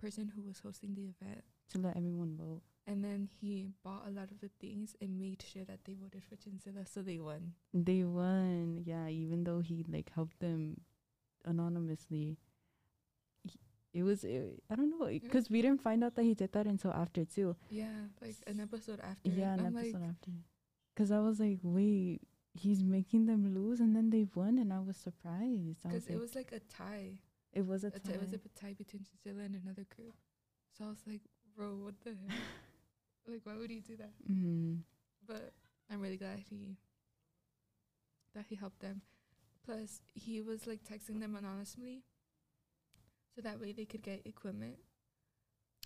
person 0.00 0.32
who 0.34 0.42
was 0.42 0.60
hosting 0.60 0.94
the 0.94 1.08
event, 1.20 1.44
To 1.72 1.78
let 1.78 1.96
everyone 1.96 2.36
vote. 2.38 2.62
and 2.86 3.02
then 3.04 3.28
he 3.40 3.66
bought 3.82 4.04
a 4.06 4.10
lot 4.10 4.30
of 4.30 4.40
the 4.40 4.50
things 4.60 4.94
and 5.00 5.18
made 5.18 5.42
sure 5.42 5.64
that 5.64 5.80
they 5.84 5.94
voted 5.94 6.22
for 6.24 6.36
Chinzilla, 6.36 6.86
so 6.86 7.02
they 7.02 7.18
won. 7.18 7.54
They 7.74 8.04
won. 8.04 8.82
Yeah, 8.84 9.08
even 9.08 9.44
though 9.44 9.60
he 9.60 9.84
like 9.88 10.10
helped 10.14 10.38
them 10.40 10.80
anonymously. 11.44 12.36
He- 13.44 13.60
It 13.94 14.02
was 14.02 14.24
it, 14.24 14.62
I 14.70 14.74
don't 14.76 14.90
know 14.90 15.06
because 15.08 15.48
we 15.48 15.62
didn't 15.62 15.80
find 15.80 16.04
out 16.04 16.14
that 16.16 16.22
he 16.24 16.34
did 16.34 16.52
that 16.52 16.66
until 16.66 16.92
after 16.92 17.24
too. 17.24 17.56
Yeah, 17.70 18.08
like 18.20 18.36
an 18.46 18.60
episode 18.60 19.00
after. 19.00 19.30
Yeah, 19.30 19.54
an 19.54 19.60
I'm 19.66 19.74
like, 19.74 19.86
episode 19.86 20.02
after. 20.04 20.30
Because 20.94 21.10
I 21.10 21.20
was 21.20 21.40
like, 21.40 21.58
wait, 21.62 22.20
he's 22.58 22.82
making 22.82 23.26
them 23.26 23.54
lose, 23.54 23.80
and 23.80 23.94
then 23.94 24.10
they 24.10 24.26
won, 24.34 24.58
and 24.58 24.72
I 24.72 24.80
was 24.80 24.96
surprised. 24.96 25.82
Because 25.82 26.06
it 26.06 26.18
was 26.18 26.34
like 26.34 26.52
a 26.52 26.60
tie. 26.60 27.20
it 27.52 27.66
was 27.66 27.84
a 27.84 27.88
A 27.88 27.90
tie. 27.90 28.12
It 28.12 28.20
was 28.20 28.32
a 28.32 28.38
tie. 28.60 28.74
between 28.74 29.04
Chinchilla 29.04 29.44
and 29.44 29.60
another 29.62 29.86
group. 29.94 30.14
So 30.76 30.84
I 30.84 30.88
was 30.88 31.02
like, 31.06 31.22
bro, 31.56 31.68
what 31.76 31.94
the 32.04 32.10
heck? 32.10 32.38
like, 33.26 33.40
why 33.44 33.56
would 33.56 33.70
he 33.70 33.80
do 33.80 33.96
that? 33.96 34.12
Mm. 34.30 34.80
But 35.26 35.52
I'm 35.90 36.00
really 36.00 36.16
glad 36.16 36.40
he 36.50 36.76
that 38.34 38.46
he 38.48 38.54
helped 38.54 38.80
them. 38.80 39.02
Plus, 39.64 40.00
he 40.14 40.40
was 40.40 40.66
like 40.66 40.84
texting 40.84 41.20
them 41.20 41.34
anonymously, 41.34 42.02
so 43.34 43.40
that 43.40 43.60
way 43.60 43.72
they 43.72 43.84
could 43.84 44.02
get 44.02 44.26
equipment. 44.26 44.76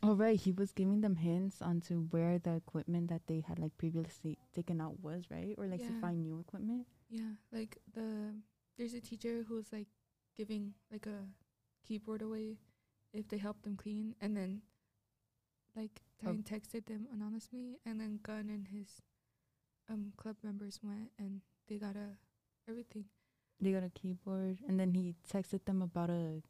Oh 0.03 0.15
right, 0.15 0.39
he 0.41 0.51
was 0.51 0.73
giving 0.73 1.03
them 1.03 1.17
hints 1.17 1.61
onto 1.61 2.07
where 2.11 2.39
the 2.39 2.55
equipment 2.57 3.09
that 3.09 3.23
they 3.27 3.45
had 3.47 3.59
like 3.59 3.77
previously 3.77 4.39
taken 4.55 4.81
out 4.81 5.01
was, 5.01 5.25
right? 5.31 5.55
Or 5.59 5.67
like 5.67 5.81
to 5.87 6.01
find 6.01 6.23
new 6.23 6.41
equipment. 6.41 6.87
Yeah, 7.11 7.37
like 7.53 7.79
the 7.93 8.35
there's 8.79 8.95
a 8.95 9.01
teacher 9.01 9.45
who's 9.47 9.73
like 9.73 9.89
giving 10.39 10.73
like 10.91 11.07
a 11.07 11.27
keyboard 11.87 12.23
away 12.23 12.57
if 13.13 13.29
they 13.29 13.37
help 13.37 13.61
them 13.63 13.77
clean, 13.77 14.15
and 14.21 14.37
then 14.37 14.63
like 15.77 16.03
Oh. 16.27 16.33
Texted 16.45 16.85
them 16.87 17.07
anonymously, 17.13 17.79
and 17.87 17.99
then 18.01 18.21
Gun 18.23 18.49
and 18.51 18.69
his 18.69 19.03
um 19.89 20.13
club 20.17 20.37
members 20.43 20.81
went 20.83 21.11
and 21.19 21.41
they 21.69 21.77
got 21.77 21.97
a 21.97 22.17
everything. 22.69 23.05
They 23.61 23.73
got 23.73 23.85
a 23.85 23.91
keyboard, 23.91 24.59
and 24.67 24.81
then 24.81 24.95
he 24.95 25.15
texted 25.31 25.65
them 25.67 25.83
about 25.83 26.09
a 26.11 26.43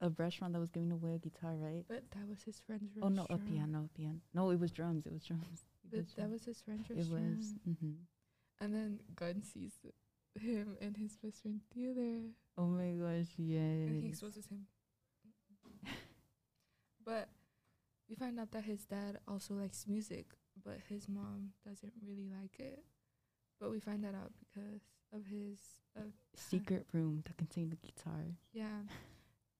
a 0.00 0.10
restaurant 0.10 0.52
that 0.54 0.60
was 0.60 0.70
giving 0.70 0.92
away 0.92 1.14
a 1.14 1.18
guitar, 1.18 1.54
right? 1.56 1.84
But 1.88 2.10
that 2.12 2.28
was 2.28 2.42
his 2.42 2.60
friend's 2.66 2.92
Oh 3.02 3.08
no, 3.08 3.26
a 3.30 3.38
piano, 3.38 3.88
a 3.92 3.98
piano. 3.98 4.20
No, 4.34 4.50
it 4.50 4.60
was 4.60 4.70
drums. 4.70 5.06
It 5.06 5.12
was 5.12 5.24
drums. 5.24 5.64
It 5.84 5.90
But 5.90 5.98
was 6.00 6.06
that 6.14 6.16
drums. 6.22 6.32
was 6.32 6.44
his 6.44 6.60
friend's 6.62 6.90
It 6.90 6.96
restaurant. 6.96 7.38
was. 7.38 7.54
hmm 7.64 7.92
And 8.60 8.74
then 8.74 9.00
Gun 9.14 9.42
sees 9.42 9.74
him 10.34 10.76
and 10.80 10.96
his 10.96 11.16
best 11.16 11.42
friend 11.42 11.60
Theodore. 11.72 12.30
Oh 12.58 12.66
my 12.66 12.90
gosh, 12.92 13.28
yeah. 13.38 13.58
and 13.86 13.96
he 14.02 14.08
yes. 14.08 14.18
exposes 14.18 14.46
him. 14.48 14.66
but 17.04 17.28
we 18.08 18.14
find 18.16 18.38
out 18.40 18.50
that 18.52 18.64
his 18.64 18.84
dad 18.84 19.18
also 19.28 19.54
likes 19.54 19.86
music, 19.86 20.26
but 20.64 20.78
his 20.88 21.08
mom 21.08 21.52
doesn't 21.64 21.92
really 22.06 22.28
like 22.40 22.58
it. 22.58 22.82
But 23.60 23.70
we 23.70 23.80
find 23.80 24.04
that 24.04 24.14
out 24.14 24.32
because 24.38 24.82
of 25.12 25.26
his 25.26 25.58
uh, 25.96 26.10
Secret 26.34 26.86
room 26.92 27.22
that 27.26 27.36
contained 27.36 27.72
the 27.72 27.76
guitar. 27.86 28.34
yeah, 28.52 28.82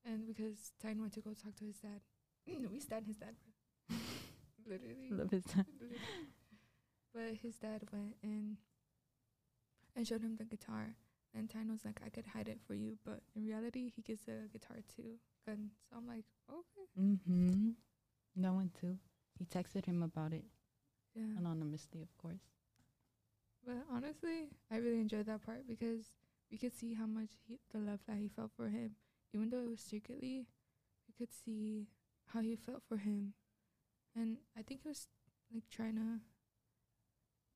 and 0.07 0.25
because 0.25 0.71
Tyne 0.81 0.99
went 1.01 1.13
to 1.13 1.21
go 1.21 1.31
talk 1.33 1.55
to 1.57 1.65
his 1.65 1.77
dad. 1.77 2.01
we 2.71 2.79
stand 2.79 3.05
his 3.07 3.17
dad, 3.17 3.35
bro. 3.43 3.97
literally. 4.65 5.09
Love 5.11 5.31
his. 5.31 5.45
literally. 5.45 5.97
But 7.13 7.37
his 7.41 7.55
dad 7.55 7.81
went 7.91 8.15
in 8.21 8.57
and 9.95 10.07
showed 10.07 10.21
him 10.21 10.35
the 10.37 10.43
guitar. 10.45 10.95
And 11.33 11.49
Tyne 11.49 11.71
was 11.71 11.83
like, 11.83 11.99
I 12.05 12.09
could 12.09 12.25
hide 12.27 12.47
it 12.47 12.59
for 12.67 12.73
you. 12.75 12.97
But 13.03 13.21
in 13.35 13.43
reality, 13.45 13.91
he 13.95 14.01
gives 14.03 14.21
the 14.21 14.47
guitar 14.53 14.77
to 14.97 15.01
Gun. 15.45 15.71
So 15.89 15.97
I'm 15.97 16.07
like, 16.07 16.25
okay. 16.51 16.85
mm-hmm. 16.99 17.69
That 18.35 18.53
one 18.53 18.69
too. 18.79 18.97
He 19.39 19.45
texted 19.45 19.85
him 19.85 20.03
about 20.03 20.33
it 20.33 20.43
Yeah. 21.15 21.23
anonymously, 21.37 22.01
of 22.01 22.15
course. 22.17 22.43
But 23.65 23.83
honestly, 23.91 24.49
I 24.71 24.77
really 24.77 24.99
enjoyed 24.99 25.25
that 25.25 25.43
part 25.45 25.67
because 25.67 26.05
we 26.51 26.57
could 26.57 26.73
see 26.77 26.93
how 26.93 27.05
much 27.07 27.31
he, 27.47 27.57
the 27.71 27.79
love 27.79 27.99
that 28.07 28.17
he 28.17 28.27
felt 28.27 28.51
for 28.55 28.67
him. 28.69 28.91
Even 29.33 29.49
though 29.49 29.61
it 29.61 29.69
was 29.69 29.81
secretly, 29.81 30.47
we 31.07 31.13
could 31.17 31.33
see 31.33 31.87
how 32.27 32.41
he 32.41 32.55
felt 32.55 32.83
for 32.87 32.97
him. 32.97 33.33
And 34.15 34.37
I 34.57 34.61
think 34.63 34.81
he 34.83 34.87
was 34.89 35.07
like 35.53 35.69
trying 35.69 35.95
to 35.95 36.19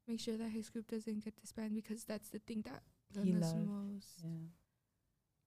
make 0.08 0.20
sure 0.20 0.38
that 0.38 0.50
his 0.50 0.70
group 0.70 0.88
doesn't 0.88 1.24
get 1.24 1.36
disbanded 1.40 1.84
because 1.84 2.04
that's 2.04 2.30
the 2.30 2.40
thing 2.40 2.64
that 2.66 2.82
He 3.24 3.34
loved, 3.34 3.68
most. 3.68 4.24
Yeah. 4.24 4.48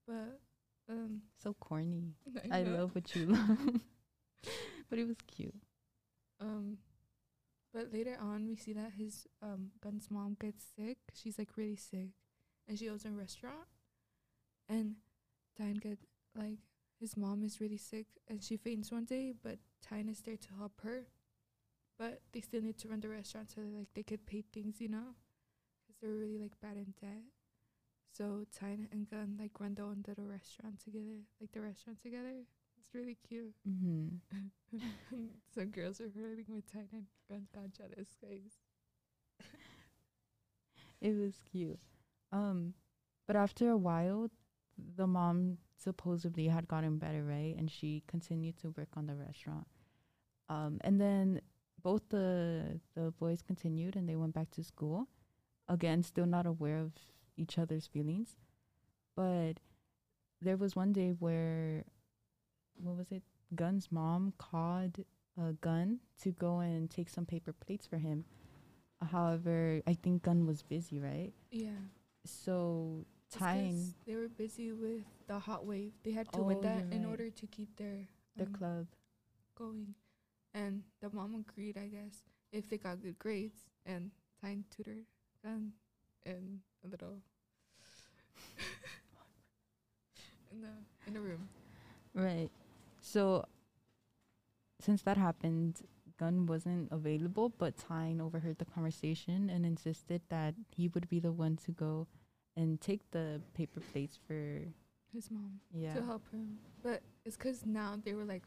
But 0.07 0.41
um 0.89 1.23
So 1.37 1.55
corny. 1.55 2.15
I 2.51 2.63
know. 2.63 2.71
love 2.79 2.95
what 2.95 3.15
you 3.15 3.27
love. 3.27 3.59
but 4.91 4.99
it 4.99 5.07
was 5.07 5.17
cute. 5.27 5.55
Um, 6.41 6.79
but 7.73 7.93
later 7.93 8.17
on, 8.21 8.47
we 8.47 8.57
see 8.57 8.73
that 8.75 8.93
his 8.99 9.27
um 9.43 9.71
Gun's 9.83 10.11
mom 10.11 10.37
gets 10.41 10.65
sick. 10.77 10.99
She's 11.15 11.39
like 11.39 11.57
really 11.57 11.77
sick, 11.77 12.11
and 12.69 12.79
she 12.79 12.89
owns 12.89 13.05
a 13.05 13.11
restaurant. 13.11 13.67
And 14.69 14.97
Tyne 15.57 15.75
get 15.75 15.99
like 16.37 16.59
his 17.01 17.17
mom 17.17 17.45
is 17.45 17.61
really 17.61 17.77
sick, 17.77 18.07
and 18.29 18.43
she 18.43 18.57
faints 18.57 18.91
one 18.93 19.05
day. 19.05 19.33
But 19.43 19.59
Tyne 19.83 20.09
is 20.09 20.21
there 20.21 20.37
to 20.37 20.49
help 20.59 20.81
her. 20.83 21.07
But 21.99 22.23
they 22.33 22.41
still 22.41 22.63
need 22.63 22.79
to 22.79 22.89
run 22.89 23.01
the 23.01 23.09
restaurant 23.09 23.51
so 23.51 23.61
like 23.61 23.89
they 23.95 24.03
could 24.03 24.27
pay 24.27 24.43
things, 24.53 24.81
you 24.81 24.89
know, 24.89 25.15
because 25.87 26.01
they're 26.01 26.11
really 26.15 26.39
like 26.39 26.61
bad 26.61 26.77
in 26.77 26.95
debt. 27.01 27.23
So 28.13 28.47
Tyne 28.53 28.89
and 28.93 29.09
Gun 29.09 29.37
like 29.39 29.61
run 29.61 29.75
their 29.75 29.85
own 29.85 30.05
little 30.07 30.27
restaurant 30.27 30.81
together, 30.81 31.23
like 31.41 31.53
the 31.53 31.61
restaurant 31.61 32.01
together. 32.03 32.43
It's 32.79 32.95
really 32.95 33.17
cute. 33.29 33.55
Mm-hmm. 33.69 34.79
Some 35.55 35.67
girls 35.67 36.01
are 36.01 36.11
flirting 36.11 36.47
with 36.49 36.71
Tyne 36.73 36.89
and 36.93 37.07
Gun 37.29 37.47
got 37.55 37.73
jealous, 37.73 38.17
guys. 38.21 38.59
It 41.01 41.15
was 41.19 41.39
cute. 41.53 41.81
Um, 42.33 42.73
but 43.27 43.37
after 43.37 43.69
a 43.69 43.77
while, 43.77 44.31
the 44.97 45.07
mom 45.07 45.59
supposedly 45.77 46.49
had 46.49 46.69
gotten 46.69 46.99
better, 46.99 47.23
right? 47.23 47.55
And 47.57 47.71
she 47.71 48.03
continued 48.07 48.59
to 48.59 48.75
work 48.77 48.89
on 48.97 49.07
the 49.07 49.15
restaurant. 49.15 49.67
Um, 50.49 50.79
and 50.83 51.01
then 51.01 51.41
both 51.83 52.03
the 52.09 52.81
the 52.95 53.13
boys 53.19 53.43
continued 53.43 53.97
and 53.97 54.09
they 54.09 54.17
went 54.17 54.35
back 54.35 54.51
to 54.53 54.65
school. 54.65 55.09
Again, 55.69 56.03
still 56.03 56.27
not 56.27 56.47
aware 56.47 56.79
of 56.79 56.93
each 57.37 57.59
other's 57.59 57.87
feelings. 57.87 58.37
But 59.17 59.55
there 60.41 60.57
was 60.57 60.77
one 60.77 60.93
day 60.93 61.11
where 61.19 61.85
what 62.77 62.97
was 62.97 63.13
it? 63.13 63.23
Gun's 63.55 63.91
mom 63.91 64.33
called 64.39 65.05
uh, 65.41 65.53
Gun 65.61 66.01
to 66.23 66.33
go 66.33 66.59
and 66.59 66.91
take 66.91 67.09
some 67.09 67.27
paper 67.27 67.53
plates 67.53 67.87
for 67.87 67.99
him. 67.99 68.25
However, 69.13 69.83
I 69.87 69.95
think 69.95 70.23
Gun 70.23 70.47
was 70.47 70.63
busy, 70.63 70.99
right? 70.99 71.33
Yeah. 71.51 71.83
So 72.25 73.05
Tyne, 73.39 73.95
They 74.07 74.15
were 74.15 74.29
busy 74.29 74.73
with 74.73 75.03
the 75.27 75.39
hot 75.39 75.65
wave. 75.67 75.93
They 76.05 76.13
had 76.13 76.31
to 76.33 76.41
Oh, 76.41 76.45
win 76.45 76.61
that 76.63 76.85
in 76.93 77.03
right. 77.03 77.11
order 77.11 77.31
to 77.31 77.47
keep 77.47 77.77
their 77.77 78.07
the 78.37 78.45
um, 78.45 78.53
club. 78.53 78.87
going. 79.57 79.95
And 80.55 80.83
the 81.01 81.11
mom 81.11 81.35
agreed, 81.35 81.77
I 81.77 81.87
guess, 81.89 82.23
if 82.53 82.69
they 82.71 82.79
got 82.79 83.03
good 83.03 83.19
grades 83.19 83.65
and 83.87 84.11
Tyne 84.41 84.65
tutored 84.71 85.05
Gun 85.43 85.73
in 86.25 86.61
a 86.85 86.89
little 86.89 87.19
in 90.53 90.61
the 90.61 90.69
in 91.07 91.15
the 91.15 91.21
room. 91.21 91.49
Right. 92.15 92.51
So 93.01 93.45
since 94.81 95.03
that 95.03 95.17
happened, 95.17 95.83
Gun 96.19 96.47
wasn't 96.47 96.91
available, 96.93 97.49
but 97.59 97.77
Tyne 97.77 98.21
overheard 98.21 98.59
the 98.59 98.65
conversation 98.65 99.51
and 99.51 99.67
insisted 99.67 100.23
that 100.29 100.55
he 100.69 100.89
would 100.89 101.09
be 101.09 101.19
the 101.19 101.33
one 101.33 101.57
to 101.65 101.73
go 101.73 102.07
and 102.57 102.81
take 102.81 103.11
the 103.11 103.41
paper 103.55 103.81
plates 103.93 104.19
for 104.27 104.63
His 105.13 105.31
mom 105.31 105.61
yeah. 105.73 105.95
to 105.95 106.03
help 106.03 106.23
him, 106.33 106.59
but 106.83 107.03
it's 107.25 107.37
because 107.37 107.65
now 107.67 107.97
they 108.05 108.15
were 108.15 108.25
like 108.25 108.43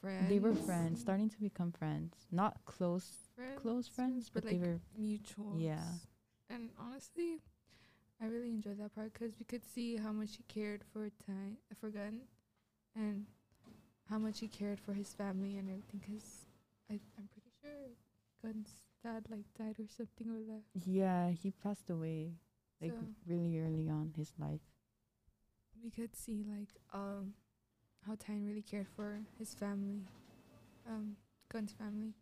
friends. 0.00 0.28
They 0.28 0.38
were 0.38 0.54
friends, 0.54 1.00
starting 1.00 1.28
to 1.30 1.38
become 1.40 1.72
friends. 1.72 2.14
Not 2.30 2.64
close 2.64 3.28
friends, 3.34 3.60
close 3.62 3.88
friends, 3.88 4.30
but, 4.32 4.42
but 4.44 4.50
they 4.52 4.58
were 4.58 4.80
mutual. 4.98 5.54
Yeah. 5.56 5.84
And 6.48 6.70
honestly, 6.78 7.40
I 8.20 8.26
really 8.26 8.50
enjoyed 8.50 8.78
that 8.78 8.94
part 8.94 9.12
because 9.12 9.38
we 9.38 9.44
could 9.44 9.64
see 9.64 9.96
how 9.96 10.12
much 10.12 10.36
he 10.36 10.44
cared 10.48 10.82
for 10.92 11.08
Ty 11.26 11.56
for 11.80 11.90
Gun, 11.90 12.20
and 12.94 13.26
how 14.08 14.18
much 14.18 14.40
he 14.40 14.48
cared 14.48 14.80
for 14.80 14.92
his 14.94 15.12
family 15.12 15.58
and 15.58 15.68
everything. 15.68 16.00
'Cause 16.00 16.46
I 16.90 16.94
I'm 17.18 17.28
pretty 17.28 17.50
sure 17.60 17.90
Gun's 18.42 18.86
dad 19.02 19.26
like 19.30 19.44
died 19.58 19.78
or 19.80 19.88
something 19.88 20.30
or 20.30 20.40
that. 20.52 20.62
yeah, 20.86 21.30
he 21.30 21.50
passed 21.50 21.90
away 21.90 22.32
like 22.80 22.92
So- 22.92 23.14
really 23.26 23.58
early 23.58 23.88
on 23.88 24.12
his 24.16 24.32
life. 24.38 24.60
we 25.82 25.90
could 25.90 26.16
see 26.16 26.42
like 26.42 26.74
um 26.92 27.34
how 28.06 28.14
Tyne 28.16 28.44
really 28.44 28.62
cared 28.62 28.88
for 28.88 29.24
his 29.38 29.54
family, 29.54 30.06
um, 30.86 31.16
Gun's 31.48 31.72
family. 31.72 32.14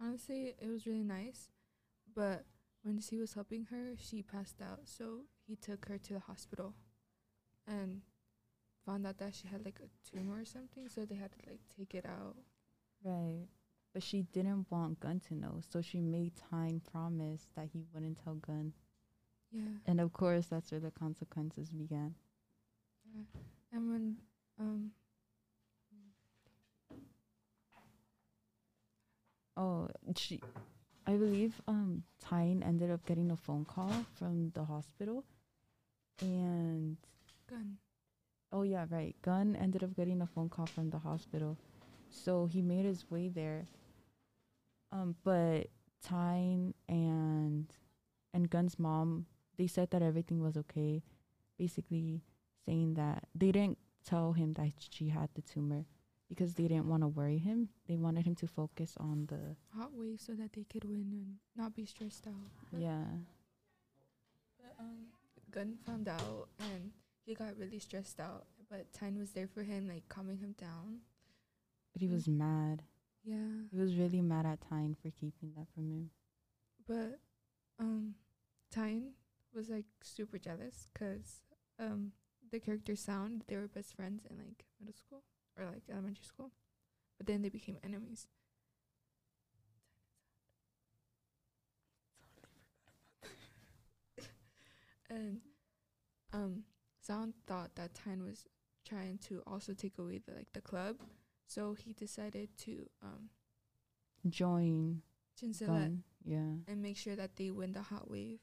Honestly, 0.00 0.54
it 0.60 0.68
was 0.68 0.86
really 0.86 1.02
nice, 1.02 1.50
but 2.14 2.46
when 2.82 2.98
he 2.98 3.16
was 3.16 3.34
helping 3.34 3.64
her, 3.64 3.94
she 3.96 4.22
passed 4.22 4.62
out. 4.62 4.82
So 4.88 5.24
he 5.46 5.56
took 5.56 5.86
her 5.86 5.98
to 5.98 6.12
the 6.14 6.20
hospital, 6.20 6.74
and 7.66 8.02
found 8.86 9.06
out 9.06 9.18
that 9.18 9.34
she 9.34 9.48
had 9.48 9.64
like 9.64 9.80
a 9.80 9.88
tumor 10.08 10.40
or 10.40 10.44
something. 10.44 10.88
So 10.88 11.04
they 11.04 11.16
had 11.16 11.32
to 11.32 11.38
like 11.50 11.60
take 11.76 11.94
it 11.94 12.06
out. 12.06 12.36
Right. 13.02 13.48
But 13.92 14.02
she 14.04 14.22
didn't 14.22 14.70
want 14.70 15.00
Gun 15.00 15.18
to 15.28 15.34
know, 15.34 15.60
so 15.68 15.80
she 15.82 16.00
made 16.00 16.36
Tyne 16.36 16.80
promise 16.80 17.48
that 17.56 17.68
he 17.72 17.82
wouldn't 17.92 18.18
tell 18.22 18.34
Gun. 18.36 18.72
Yeah. 19.52 19.62
And 19.86 20.00
of 20.00 20.12
course, 20.12 20.46
that's 20.46 20.70
where 20.70 20.80
the 20.80 20.90
consequences 20.90 21.70
began. 21.70 22.14
yeah. 23.14 23.22
And 23.72 23.90
when 23.90 24.16
um 24.58 24.92
Oh, 29.56 29.88
she, 30.16 30.40
I 31.06 31.16
believe 31.16 31.60
um 31.66 32.04
Tyne 32.20 32.62
ended 32.62 32.90
up 32.90 33.04
getting 33.06 33.30
a 33.30 33.36
phone 33.36 33.64
call 33.64 33.92
from 34.14 34.50
the 34.54 34.64
hospital, 34.64 35.24
and 36.20 36.96
Gun 37.48 37.78
oh 38.52 38.62
yeah, 38.62 38.86
right, 38.90 39.14
Gun 39.22 39.56
ended 39.56 39.82
up 39.82 39.94
getting 39.96 40.20
a 40.22 40.26
phone 40.26 40.48
call 40.48 40.66
from 40.66 40.90
the 40.90 40.98
hospital, 40.98 41.56
so 42.10 42.46
he 42.46 42.62
made 42.62 42.84
his 42.84 43.10
way 43.10 43.28
there. 43.28 43.66
Um, 44.92 45.16
but 45.24 45.68
Tyne 46.02 46.74
and 46.88 47.72
and 48.34 48.50
Gun's 48.50 48.78
mom, 48.78 49.26
they 49.58 49.66
said 49.66 49.90
that 49.90 50.02
everything 50.02 50.40
was 50.40 50.56
okay, 50.56 51.02
basically 51.58 52.22
saying 52.64 52.94
that 52.94 53.24
they 53.34 53.52
didn't 53.52 53.78
tell 54.06 54.32
him 54.32 54.54
that 54.54 54.72
she 54.90 55.08
had 55.08 55.28
the 55.34 55.42
tumor 55.42 55.84
because 56.28 56.54
they 56.54 56.68
didn't 56.68 56.88
want 56.88 57.02
to 57.02 57.08
worry 57.08 57.38
him. 57.38 57.68
They 57.88 57.96
wanted 57.96 58.24
him 58.24 58.34
to 58.36 58.46
focus 58.46 58.94
on 58.98 59.26
the 59.28 59.56
hot 59.76 59.90
wave 59.92 60.20
so 60.20 60.32
that 60.34 60.52
they 60.52 60.64
could 60.64 60.84
win 60.84 61.10
and 61.12 61.36
not 61.56 61.74
be 61.74 61.84
stressed 61.84 62.26
out. 62.26 62.50
Yeah. 62.76 63.04
But 64.60 64.74
um, 64.78 65.06
Gun 65.50 65.76
found 65.84 66.08
out 66.08 66.48
and 66.60 66.90
he 67.24 67.34
got 67.34 67.56
really 67.58 67.78
stressed 67.78 68.20
out. 68.20 68.44
But 68.70 68.92
Tyne 68.92 69.18
was 69.18 69.30
there 69.30 69.48
for 69.48 69.62
him, 69.62 69.88
like 69.88 70.08
calming 70.08 70.38
him 70.38 70.54
down. 70.58 71.00
But 71.92 72.02
he 72.02 72.08
was 72.08 72.28
mad. 72.28 72.82
Yeah. 73.24 73.64
He 73.70 73.78
was 73.78 73.94
really 73.96 74.20
mad 74.20 74.46
at 74.46 74.60
Tyne 74.68 74.94
for 75.02 75.10
keeping 75.10 75.52
that 75.56 75.66
from 75.74 75.90
him. 75.90 76.10
But 76.86 77.18
um, 77.78 78.14
Tyne 78.70 79.12
was 79.54 79.68
like 79.70 79.86
super 80.02 80.38
jealous 80.38 80.88
'cause 80.94 81.42
um, 81.78 82.12
the 82.50 82.60
character 82.60 82.96
Sound 82.96 83.44
they 83.46 83.56
were 83.56 83.68
best 83.68 83.94
friends 83.94 84.24
in 84.28 84.38
like 84.38 84.64
middle 84.80 84.94
school 84.94 85.22
or 85.58 85.64
like 85.66 85.82
elementary 85.90 86.24
school, 86.24 86.52
but 87.16 87.26
then 87.26 87.42
they 87.42 87.48
became 87.48 87.78
enemies. 87.82 88.26
and 95.10 95.40
um, 96.32 96.64
Sound 97.00 97.34
thought 97.46 97.74
that 97.76 97.94
Tyne 97.94 98.24
was 98.24 98.44
trying 98.86 99.18
to 99.18 99.42
also 99.46 99.74
take 99.74 99.98
away 99.98 100.18
the 100.26 100.34
like 100.34 100.52
the 100.52 100.60
club, 100.60 100.96
so 101.46 101.74
he 101.74 101.92
decided 101.92 102.48
to 102.58 102.88
um, 103.02 103.30
Join 104.28 105.02
Gun. 105.66 106.02
Yeah. 106.24 106.56
and 106.66 106.82
make 106.82 106.96
sure 106.96 107.16
that 107.16 107.36
they 107.36 107.50
win 107.50 107.72
the 107.72 107.82
hot 107.82 108.10
wave 108.10 108.40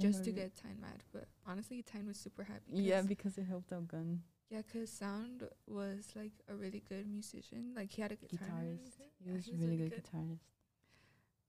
just 0.00 0.24
to 0.24 0.30
get 0.32 0.56
Tyne 0.56 0.80
mad. 0.80 1.02
But 1.12 1.28
honestly, 1.46 1.82
Tyne 1.82 2.06
was 2.06 2.18
super 2.18 2.44
happy. 2.44 2.72
yeah, 2.72 2.98
'cause- 3.00 3.06
because 3.08 3.38
it 3.38 3.44
helped 3.44 3.72
out 3.72 3.88
Gun. 3.88 4.22
yeah, 4.50 4.62
cause 4.62 4.90
Sound 4.90 5.48
was 5.66 6.14
like 6.16 6.32
a 6.48 6.54
really 6.54 6.80
good 6.80 7.06
musician. 7.06 7.74
Like 7.74 7.90
he 7.90 8.02
had 8.02 8.12
a 8.12 8.16
guitar. 8.16 8.48
Guitarist. 8.48 8.98
He 9.18 9.28
Yeah, 9.30 9.32
was 9.36 9.52
really 9.52 9.76
good 9.88 10.04
guitarist. 10.04 10.38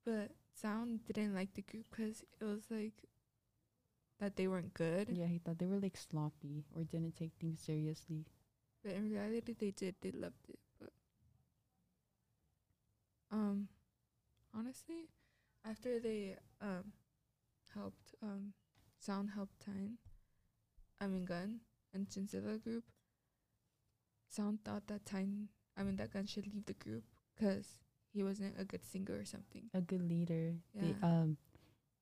But 0.06 0.36
Sound 0.54 1.06
didn't 1.06 1.34
like 1.36 1.54
the 1.54 1.62
group 1.62 1.86
because 1.90 2.24
it 2.40 2.44
was 2.44 2.70
like 2.72 3.04
that 4.20 4.36
they 4.36 4.48
weren't 4.48 4.74
good. 4.74 5.10
Yeah, 5.10 5.28
he 5.28 5.38
thought 5.40 5.58
they 5.60 5.68
were 5.68 5.80
like 5.80 5.96
sloppy 5.96 6.66
or 6.76 6.84
didn't 6.84 7.16
take 7.16 7.34
things 7.40 7.62
seriously. 7.62 8.26
But 8.84 8.94
in 8.94 9.10
reality, 9.10 9.54
they 9.54 9.72
did. 9.72 9.96
They 10.02 10.12
loved 10.12 10.50
it. 10.50 10.60
But 10.80 10.92
um, 13.32 13.68
honestly, 14.54 15.10
after 15.64 16.00
they 16.00 16.36
um 16.62 16.92
helped 17.74 18.14
um 18.22 18.54
Sound 19.00 19.30
helped 19.32 19.60
Tyne, 19.62 19.98
I 21.00 21.08
mean 21.08 21.26
Gun 21.26 21.62
and 21.94 22.08
Chinzilla 22.10 22.62
group. 22.62 22.84
Sound 24.30 24.64
thought 24.64 24.88
that 24.88 25.06
Tyne, 25.06 25.50
I 25.78 25.84
mean 25.84 25.96
that 25.98 26.14
Gun 26.14 26.26
should 26.26 26.48
leave 26.48 26.66
the 26.66 26.74
group 26.74 27.04
because 27.36 27.80
he 28.14 28.24
wasn't 28.24 28.60
a 28.60 28.66
good 28.66 28.84
singer 28.84 29.16
or 29.16 29.26
something. 29.26 29.70
A 29.74 29.82
good 29.82 30.02
leader. 30.02 30.56
They, 30.76 30.88
Yeah. 30.90 31.02
um, 31.02 31.38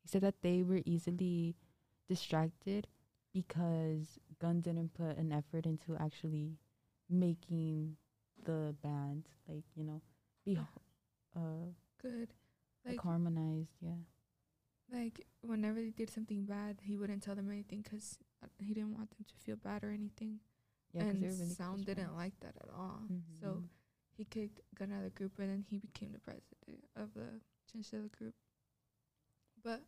he 0.02 0.08
said 0.10 0.22
that 0.22 0.42
they 0.42 0.64
were 0.64 0.82
easily 0.86 1.56
distracted 2.10 2.88
because 3.34 4.18
Gun 4.40 4.62
didn't 4.62 4.94
put 4.94 5.18
an 5.18 5.32
effort 5.32 5.66
into 5.66 5.96
actually 5.98 6.58
making 7.10 7.96
the 8.44 8.76
band 8.84 9.28
like 9.48 9.64
you 9.76 9.84
know 9.84 10.02
be 10.46 10.58
uh 11.36 11.40
Good. 12.02 12.34
like 12.86 12.96
Like 12.96 13.02
harmonized. 13.02 13.76
Yeah. 13.82 14.02
Like 14.91 15.26
whenever 15.41 15.82
they 15.82 15.91
did 15.91 16.10
something 16.10 16.45
bad, 16.45 16.78
he 16.84 16.95
wouldn't 16.95 17.23
tell 17.23 17.36
them 17.36 17.52
anything 17.52 17.82
because 17.82 18.17
he 18.60 18.73
didn't 18.73 18.93
want 18.95 19.10
them 19.12 19.26
to 19.28 19.36
feel 19.36 19.56
bad 19.58 19.84
or 19.84 19.89
anything. 19.91 20.39
Yeah, 20.93 21.04
and 21.04 21.21
really 21.21 21.50
Sound 21.50 21.86
didn't 21.86 22.15
like 22.15 22.39
that 22.39 22.56
at 22.62 22.69
all. 22.73 23.02
So 23.39 23.47
Mhm. 23.47 23.69
he 24.15 24.26
kicked 24.26 24.62
Gun 24.76 24.91
out 24.93 25.00
of 25.00 25.04
the 25.04 25.10
group, 25.12 25.38
and 25.39 25.50
then 25.50 25.65
he 25.69 25.78
became 25.78 26.12
the 26.13 26.19
president 26.19 26.84
of 26.95 27.13
the 27.13 27.41
Chinchilla 27.69 28.08
group. 28.10 28.36
But 29.63 29.84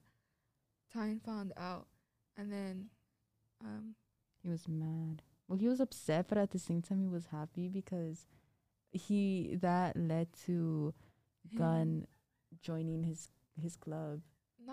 Tyne 0.92 1.20
found 1.20 1.54
out, 1.56 1.88
and 2.36 2.52
then 2.52 2.90
um, 3.64 3.96
He 4.42 4.50
was 4.50 4.68
mad. 4.68 5.22
Well, 5.48 5.58
he 5.58 5.68
was 5.68 5.80
upset, 5.80 6.28
but 6.28 6.38
at 6.38 6.52
the 6.52 6.60
same 6.60 6.82
time, 6.82 7.00
he 7.02 7.08
was 7.08 7.26
happy 7.28 7.68
because 7.68 8.26
he 8.92 9.56
that 9.62 9.96
led 9.98 10.32
to 10.46 10.94
Gun 11.56 12.08
joining 12.62 13.04
his 13.04 13.30
his 13.56 13.76
club, 13.76 14.22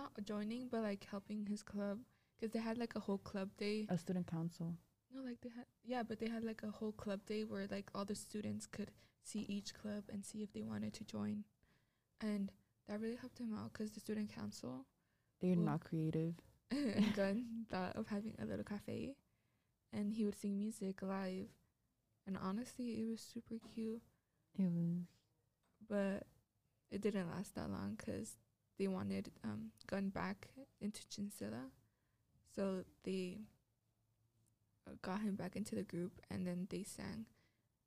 not 0.00 0.12
joining, 0.24 0.68
but 0.68 0.82
like 0.82 1.06
helping 1.10 1.46
his 1.46 1.62
club 1.62 1.98
because 2.34 2.52
they 2.52 2.60
had 2.68 2.78
like 2.78 2.94
a 2.96 3.00
whole 3.00 3.18
club 3.30 3.48
day. 3.58 3.86
a 3.88 3.98
student 3.98 4.26
council. 4.26 4.74
No, 5.14 5.22
like 5.22 5.40
they 5.42 5.48
had 5.56 5.66
yeah, 5.84 6.02
but 6.02 6.18
they 6.20 6.28
had 6.28 6.44
like 6.44 6.62
a 6.62 6.70
whole 6.78 6.92
club 6.92 7.20
day 7.26 7.42
where 7.44 7.66
like 7.70 7.88
all 7.94 8.04
the 8.04 8.14
students 8.14 8.66
could 8.66 8.90
see 9.24 9.44
each 9.48 9.74
club 9.74 10.02
and 10.12 10.24
see 10.24 10.42
if 10.42 10.52
they 10.52 10.62
wanted 10.62 10.92
to 10.94 11.04
join, 11.04 11.44
and 12.20 12.52
that 12.88 13.00
really 13.00 13.16
helped 13.16 13.38
him 13.38 13.54
out 13.58 13.72
because 13.72 13.90
the 13.92 14.00
student 14.00 14.32
council 14.34 14.84
They're 15.40 15.56
not 15.56 15.80
creative. 15.84 16.34
and 16.70 17.14
Gun 17.14 17.44
thought 17.70 17.96
of 17.96 18.06
having 18.08 18.34
a 18.40 18.44
little 18.44 18.64
cafe, 18.64 19.14
and 19.92 20.12
he 20.12 20.24
would 20.24 20.38
sing 20.38 20.58
music 20.58 21.00
live, 21.02 21.48
and 22.26 22.36
honestly, 22.36 22.88
it 23.00 23.06
was 23.08 23.20
super 23.20 23.56
cute. 23.74 24.02
It 24.58 24.70
was. 24.70 25.06
but 25.88 26.26
it 26.90 27.00
didn't 27.00 27.30
last 27.30 27.54
that 27.54 27.70
long 27.70 27.94
because 27.96 28.36
they 28.78 28.88
wanted 28.88 29.30
um 29.44 29.70
Gun 29.86 30.08
back 30.10 30.48
into 30.80 31.02
Chinzilla, 31.08 31.70
so 32.54 32.84
they 33.04 33.38
uh, 34.86 34.92
got 35.02 35.20
him 35.20 35.34
back 35.36 35.56
into 35.56 35.74
the 35.74 35.82
group, 35.82 36.20
and 36.30 36.46
then 36.46 36.66
they 36.70 36.82
sang. 36.82 37.26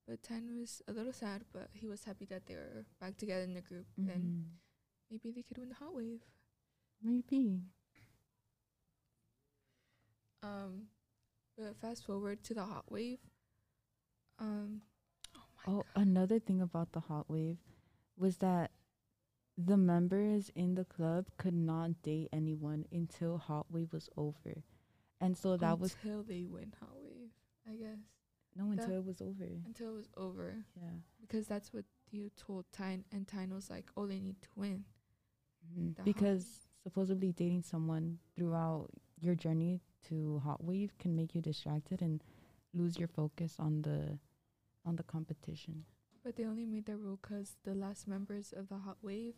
But 0.08 0.24
Tan 0.24 0.58
was 0.60 0.82
a 0.88 0.92
little 0.92 1.14
sad, 1.14 1.44
but 1.54 1.70
he 1.74 1.86
was 1.88 2.04
happy 2.06 2.26
that 2.26 2.46
they 2.48 2.56
were 2.56 2.86
back 3.00 3.18
together 3.18 3.44
in 3.44 3.54
the 3.54 3.62
group, 3.62 3.86
and 3.98 4.24
Mhm. 4.24 4.44
maybe 5.12 5.32
they 5.32 5.44
could 5.44 5.58
win 5.60 5.70
the 5.70 5.76
Hot 5.76 5.94
Wave. 5.94 6.24
Maybe. 7.02 7.62
Um, 10.42 10.88
but 11.58 11.76
fast 11.78 12.06
forward 12.06 12.44
to 12.46 12.54
the 12.54 12.64
Hot 12.64 12.90
Wave. 12.92 13.20
Um, 14.40 14.82
oh 15.36 15.42
my 15.68 15.74
Oh, 15.74 15.86
another 15.96 16.40
thing 16.40 16.62
about 16.62 16.94
the 16.94 17.02
hot 17.02 17.30
wave 17.30 17.58
was 18.18 18.38
that 18.38 18.72
the 19.66 19.76
members 19.78 20.50
in 20.56 20.76
the 20.76 20.86
club 20.86 21.26
could 21.38 21.54
not 21.54 22.02
date 22.02 22.30
anyone 22.32 22.86
until 22.94 23.38
hot 23.38 23.66
wave 23.70 23.92
was 23.92 24.10
over. 24.16 24.64
And 25.20 25.38
so 25.38 25.58
that 25.58 25.80
was 25.80 25.96
until 26.02 26.24
they 26.24 26.44
win 26.46 26.74
Hot 26.80 26.96
Wave, 27.04 27.30
I 27.68 27.76
guess. 27.76 27.98
no 28.56 28.70
that- 28.74 28.84
until 28.84 29.00
it 29.00 29.06
was 29.06 29.22
over. 29.22 29.44
Until 29.66 29.90
it 29.90 29.96
was 29.98 30.10
over. 30.16 30.66
Yeah. 30.82 30.92
because 31.20 31.46
that's 31.48 31.74
what 31.74 31.84
you 32.12 32.30
told 32.38 32.66
Tyne, 32.72 33.04
and 33.12 33.28
Tyne 33.28 33.54
was 33.54 33.70
like, 33.70 33.92
"Oh, 33.98 34.08
they 34.08 34.20
need 34.22 34.42
to 34.42 34.50
win." 34.56 34.86
Mhm. 35.68 35.96
The 35.96 36.04
Because 36.04 36.70
supposedly 36.82 37.34
dating 37.34 37.64
someone 37.64 38.20
throughout 38.36 38.90
your 39.20 39.36
journey 39.36 39.82
to 40.04 40.40
hot 40.40 40.64
wave 40.64 40.98
can 40.98 41.16
make 41.16 41.36
you 41.36 41.42
distracted 41.42 42.02
and 42.02 42.24
lose 42.74 42.98
your 42.98 43.10
focus 43.10 43.60
on 43.60 43.82
the 43.82 44.18
on 44.86 44.96
the 44.96 45.04
competition. 45.04 45.86
But 46.24 46.36
they 46.38 46.46
only 46.46 46.66
made 46.66 46.86
that 46.86 46.98
rule 46.98 47.18
because 47.22 47.58
the 47.64 47.76
last 47.76 48.08
members 48.08 48.54
of 48.54 48.70
the 48.70 48.78
Hot 48.80 48.98
Wave, 49.04 49.36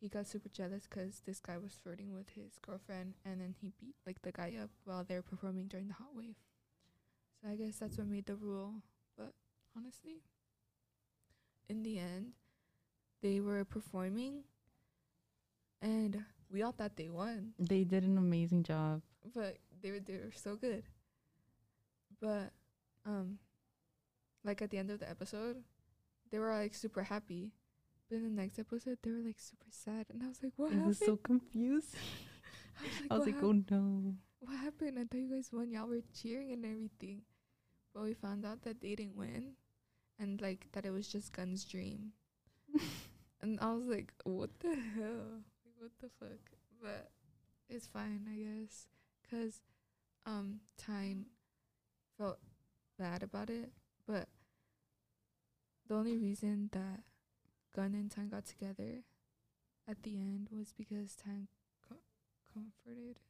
he 0.00 0.08
got 0.08 0.26
super 0.26 0.48
jealous 0.48 0.86
because 0.88 1.20
this 1.26 1.40
guy 1.40 1.58
was 1.58 1.74
flirting 1.82 2.14
with 2.14 2.30
his 2.30 2.58
girlfriend, 2.62 3.14
and 3.24 3.40
then 3.40 3.54
he 3.60 3.72
beat 3.80 3.94
like 4.06 4.22
the 4.22 4.32
guy 4.32 4.54
up 4.62 4.70
while 4.84 5.04
they 5.04 5.14
were 5.16 5.22
performing 5.22 5.66
during 5.68 5.88
the 5.88 5.94
Hot 5.94 6.14
Wave. 6.14 6.36
So 7.42 7.50
I 7.50 7.56
guess 7.56 7.78
that's 7.78 7.98
what 7.98 8.06
made 8.06 8.26
the 8.26 8.34
rule. 8.36 8.82
But 9.16 9.32
honestly, 9.76 10.22
in 11.68 11.82
the 11.82 11.98
end, 11.98 12.32
they 13.22 13.40
were 13.40 13.64
performing, 13.64 14.44
and 15.82 16.24
we 16.50 16.62
all 16.62 16.72
thought 16.72 16.96
they 16.96 17.08
won. 17.08 17.52
They 17.58 17.84
did 17.84 18.04
an 18.04 18.18
amazing 18.18 18.62
job. 18.64 19.02
but 19.34 19.58
they 19.82 19.90
were 19.90 20.00
they 20.00 20.14
were 20.14 20.32
so 20.34 20.56
good. 20.56 20.84
But 22.20 22.52
um 23.06 23.38
like 24.44 24.62
at 24.62 24.70
the 24.70 24.78
end 24.78 24.90
of 24.90 25.00
the 25.00 25.08
episode, 25.08 25.62
they 26.30 26.38
were 26.38 26.52
like 26.54 26.74
super 26.74 27.02
happy. 27.02 27.52
But 28.10 28.16
in 28.16 28.24
the 28.24 28.42
next 28.42 28.58
episode 28.58 28.98
they 29.02 29.10
were 29.12 29.22
like 29.24 29.38
super 29.38 29.70
sad 29.70 30.06
and 30.10 30.22
I 30.22 30.28
was 30.28 30.42
like, 30.42 30.52
What 30.56 30.72
I 30.72 30.84
was 30.84 30.98
so 30.98 31.16
confused. 31.16 31.94
I 33.10 33.16
was 33.16 33.26
like, 33.26 33.36
I 33.36 33.44
was 33.44 33.52
like, 33.54 33.70
oh 33.70 33.76
no. 33.76 34.14
what 34.40 34.56
happened? 34.56 34.98
I 34.98 35.02
thought 35.02 35.20
you 35.20 35.32
guys 35.32 35.50
won. 35.52 35.70
Y'all 35.70 35.86
were 35.86 36.00
cheering 36.20 36.50
and 36.50 36.64
everything. 36.64 37.22
But 37.94 38.02
we 38.02 38.14
found 38.14 38.44
out 38.44 38.62
that 38.62 38.80
they 38.80 38.96
didn't 38.96 39.16
win 39.16 39.52
and 40.18 40.40
like 40.40 40.66
that 40.72 40.86
it 40.86 40.90
was 40.90 41.06
just 41.06 41.32
Gun's 41.32 41.64
dream. 41.64 42.12
and 43.42 43.60
I 43.60 43.72
was 43.72 43.86
like, 43.86 44.12
what 44.24 44.50
the 44.58 44.74
hell? 44.74 45.44
Like, 45.64 45.74
what 45.78 45.92
the 46.00 46.10
fuck? 46.18 46.40
But 46.82 47.10
it's 47.68 47.86
fine, 47.86 48.26
I 48.28 48.36
guess, 48.62 48.86
cause 49.30 49.60
um 50.26 50.60
Tyne 50.76 51.26
felt 52.18 52.38
bad 52.98 53.22
about 53.22 53.50
it, 53.50 53.70
but 54.06 54.28
the 55.88 55.94
only 55.94 56.16
reason 56.16 56.70
that 56.72 57.00
Gun 57.74 57.94
and 57.94 58.10
Tyne 58.10 58.28
got 58.28 58.44
together 58.46 59.02
at 59.88 60.02
the 60.02 60.16
end 60.18 60.48
was 60.50 60.72
because 60.76 61.14
Tyne 61.16 61.48
co- 61.88 61.96
comforted 62.52 63.20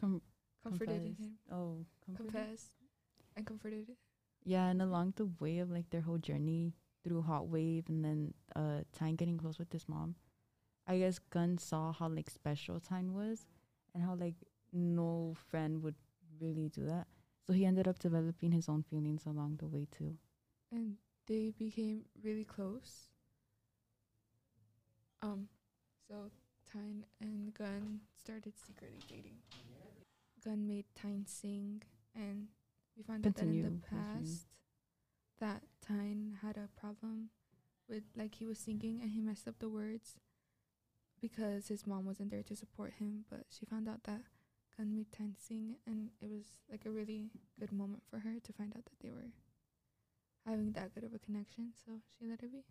Com- 0.00 0.22
comforted 0.62 1.02
confessed. 1.02 1.20
him, 1.20 1.38
Oh, 1.50 1.84
comforted? 2.04 2.32
confessed, 2.32 2.72
and 3.36 3.46
comforted. 3.46 3.96
Yeah, 4.44 4.66
and 4.68 4.80
along 4.80 5.14
the 5.16 5.26
way 5.40 5.58
of 5.58 5.70
like 5.70 5.90
their 5.90 6.00
whole 6.02 6.18
journey 6.18 6.74
through 7.04 7.22
Hot 7.22 7.48
Wave 7.48 7.88
and 7.88 8.04
then 8.04 8.34
uh 8.54 8.82
Tyne 8.92 9.16
getting 9.16 9.38
close 9.38 9.58
with 9.58 9.72
his 9.72 9.88
mom, 9.88 10.16
I 10.86 10.98
guess 10.98 11.18
Gun 11.18 11.58
saw 11.58 11.92
how 11.92 12.08
like 12.08 12.30
special 12.30 12.80
Tyne 12.80 13.12
was 13.14 13.46
and 13.94 14.02
how 14.02 14.14
like 14.14 14.34
no 14.72 15.34
friend 15.50 15.82
would 15.82 15.94
really 16.40 16.68
do 16.68 16.84
that. 16.86 17.06
So 17.46 17.52
he 17.52 17.64
ended 17.64 17.86
up 17.88 17.98
developing 17.98 18.52
his 18.52 18.68
own 18.68 18.82
feelings 18.82 19.24
along 19.26 19.56
the 19.58 19.66
way 19.66 19.86
too. 19.90 20.16
and 20.72 20.96
they 21.26 21.50
became 21.58 22.04
really 22.22 22.44
close. 22.44 23.08
Um, 25.22 25.48
so 26.08 26.30
Tyne 26.70 27.04
and 27.20 27.52
Gun 27.54 28.00
started 28.18 28.54
secretly 28.66 29.00
dating. 29.08 29.38
Gun 30.44 30.66
made 30.66 30.84
Tyne 30.94 31.24
sing, 31.26 31.82
and 32.14 32.48
we 32.96 33.02
found 33.02 33.26
out 33.26 33.34
that 33.36 33.42
in 33.42 33.62
the 33.62 33.86
past 33.88 34.46
that 35.40 35.62
Tyne 35.86 36.38
had 36.42 36.56
a 36.56 36.68
problem 36.80 37.30
with 37.88 38.04
like 38.16 38.34
he 38.36 38.46
was 38.46 38.58
singing 38.58 39.00
and 39.02 39.10
he 39.12 39.20
messed 39.20 39.46
up 39.46 39.58
the 39.58 39.68
words 39.68 40.16
because 41.20 41.68
his 41.68 41.86
mom 41.86 42.04
wasn't 42.04 42.30
there 42.30 42.42
to 42.42 42.56
support 42.56 42.94
him. 42.98 43.24
But 43.30 43.46
she 43.50 43.66
found 43.66 43.88
out 43.88 44.04
that 44.04 44.22
Gun 44.76 44.94
made 44.94 45.12
Tyne 45.12 45.34
sing, 45.38 45.76
and 45.86 46.10
it 46.20 46.28
was 46.30 46.44
like 46.70 46.84
a 46.86 46.90
really 46.90 47.30
good 47.58 47.72
moment 47.72 48.02
for 48.08 48.20
her 48.20 48.34
to 48.42 48.52
find 48.52 48.72
out 48.76 48.84
that 48.84 49.00
they 49.02 49.10
were 49.10 49.32
having 50.46 50.72
that 50.72 50.94
good 50.94 51.04
of 51.04 51.14
a 51.14 51.18
connection. 51.18 51.72
So 51.84 51.92
she 52.18 52.26
let 52.26 52.42
it 52.42 52.52
be. 52.52 52.64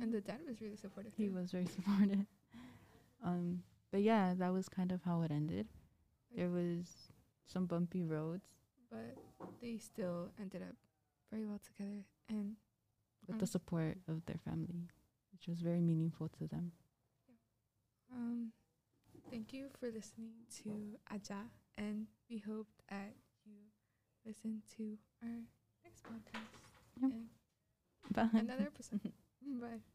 And 0.00 0.12
the 0.12 0.20
dad 0.20 0.40
was 0.48 0.60
really 0.60 0.76
supportive. 0.76 1.12
he 1.16 1.26
too. 1.28 1.34
was 1.34 1.50
very 1.52 1.66
supportive. 1.76 2.26
Um, 3.24 3.62
but 3.90 4.02
yeah, 4.02 4.34
that 4.38 4.52
was 4.52 4.68
kind 4.68 4.90
of 4.92 5.02
how 5.04 5.22
it 5.22 5.30
ended. 5.30 5.68
There 6.34 6.50
was 6.50 6.86
some 7.46 7.66
bumpy 7.66 8.02
roads, 8.04 8.46
but 8.90 9.16
they 9.60 9.76
still 9.78 10.30
ended 10.40 10.62
up 10.62 10.74
very 11.30 11.44
well 11.44 11.60
together. 11.64 12.04
And 12.28 12.56
with 13.28 13.38
the 13.38 13.44
Mm. 13.46 13.50
support 13.50 13.98
of 14.08 14.24
their 14.26 14.38
family, 14.44 14.88
which 15.32 15.46
was 15.46 15.60
very 15.60 15.80
meaningful 15.80 16.28
to 16.38 16.46
them. 16.48 16.72
Yeah. 17.28 18.16
um, 18.16 18.52
thank 19.30 19.52
you 19.52 19.68
for 19.78 19.90
listening 19.90 20.32
to 20.64 20.98
Aja, 21.10 21.44
and 21.76 22.06
we 22.30 22.38
hope 22.38 22.66
that 22.88 23.14
you 23.44 23.52
listen 24.24 24.62
to 24.76 24.96
our 25.22 25.38
next 25.84 26.02
podcast 26.04 26.48
Yep. 27.00 27.12
and 27.12 27.28
Bye. 28.12 28.38
another 28.40 28.64
episode. 28.66 29.12
Bye. 29.46 29.91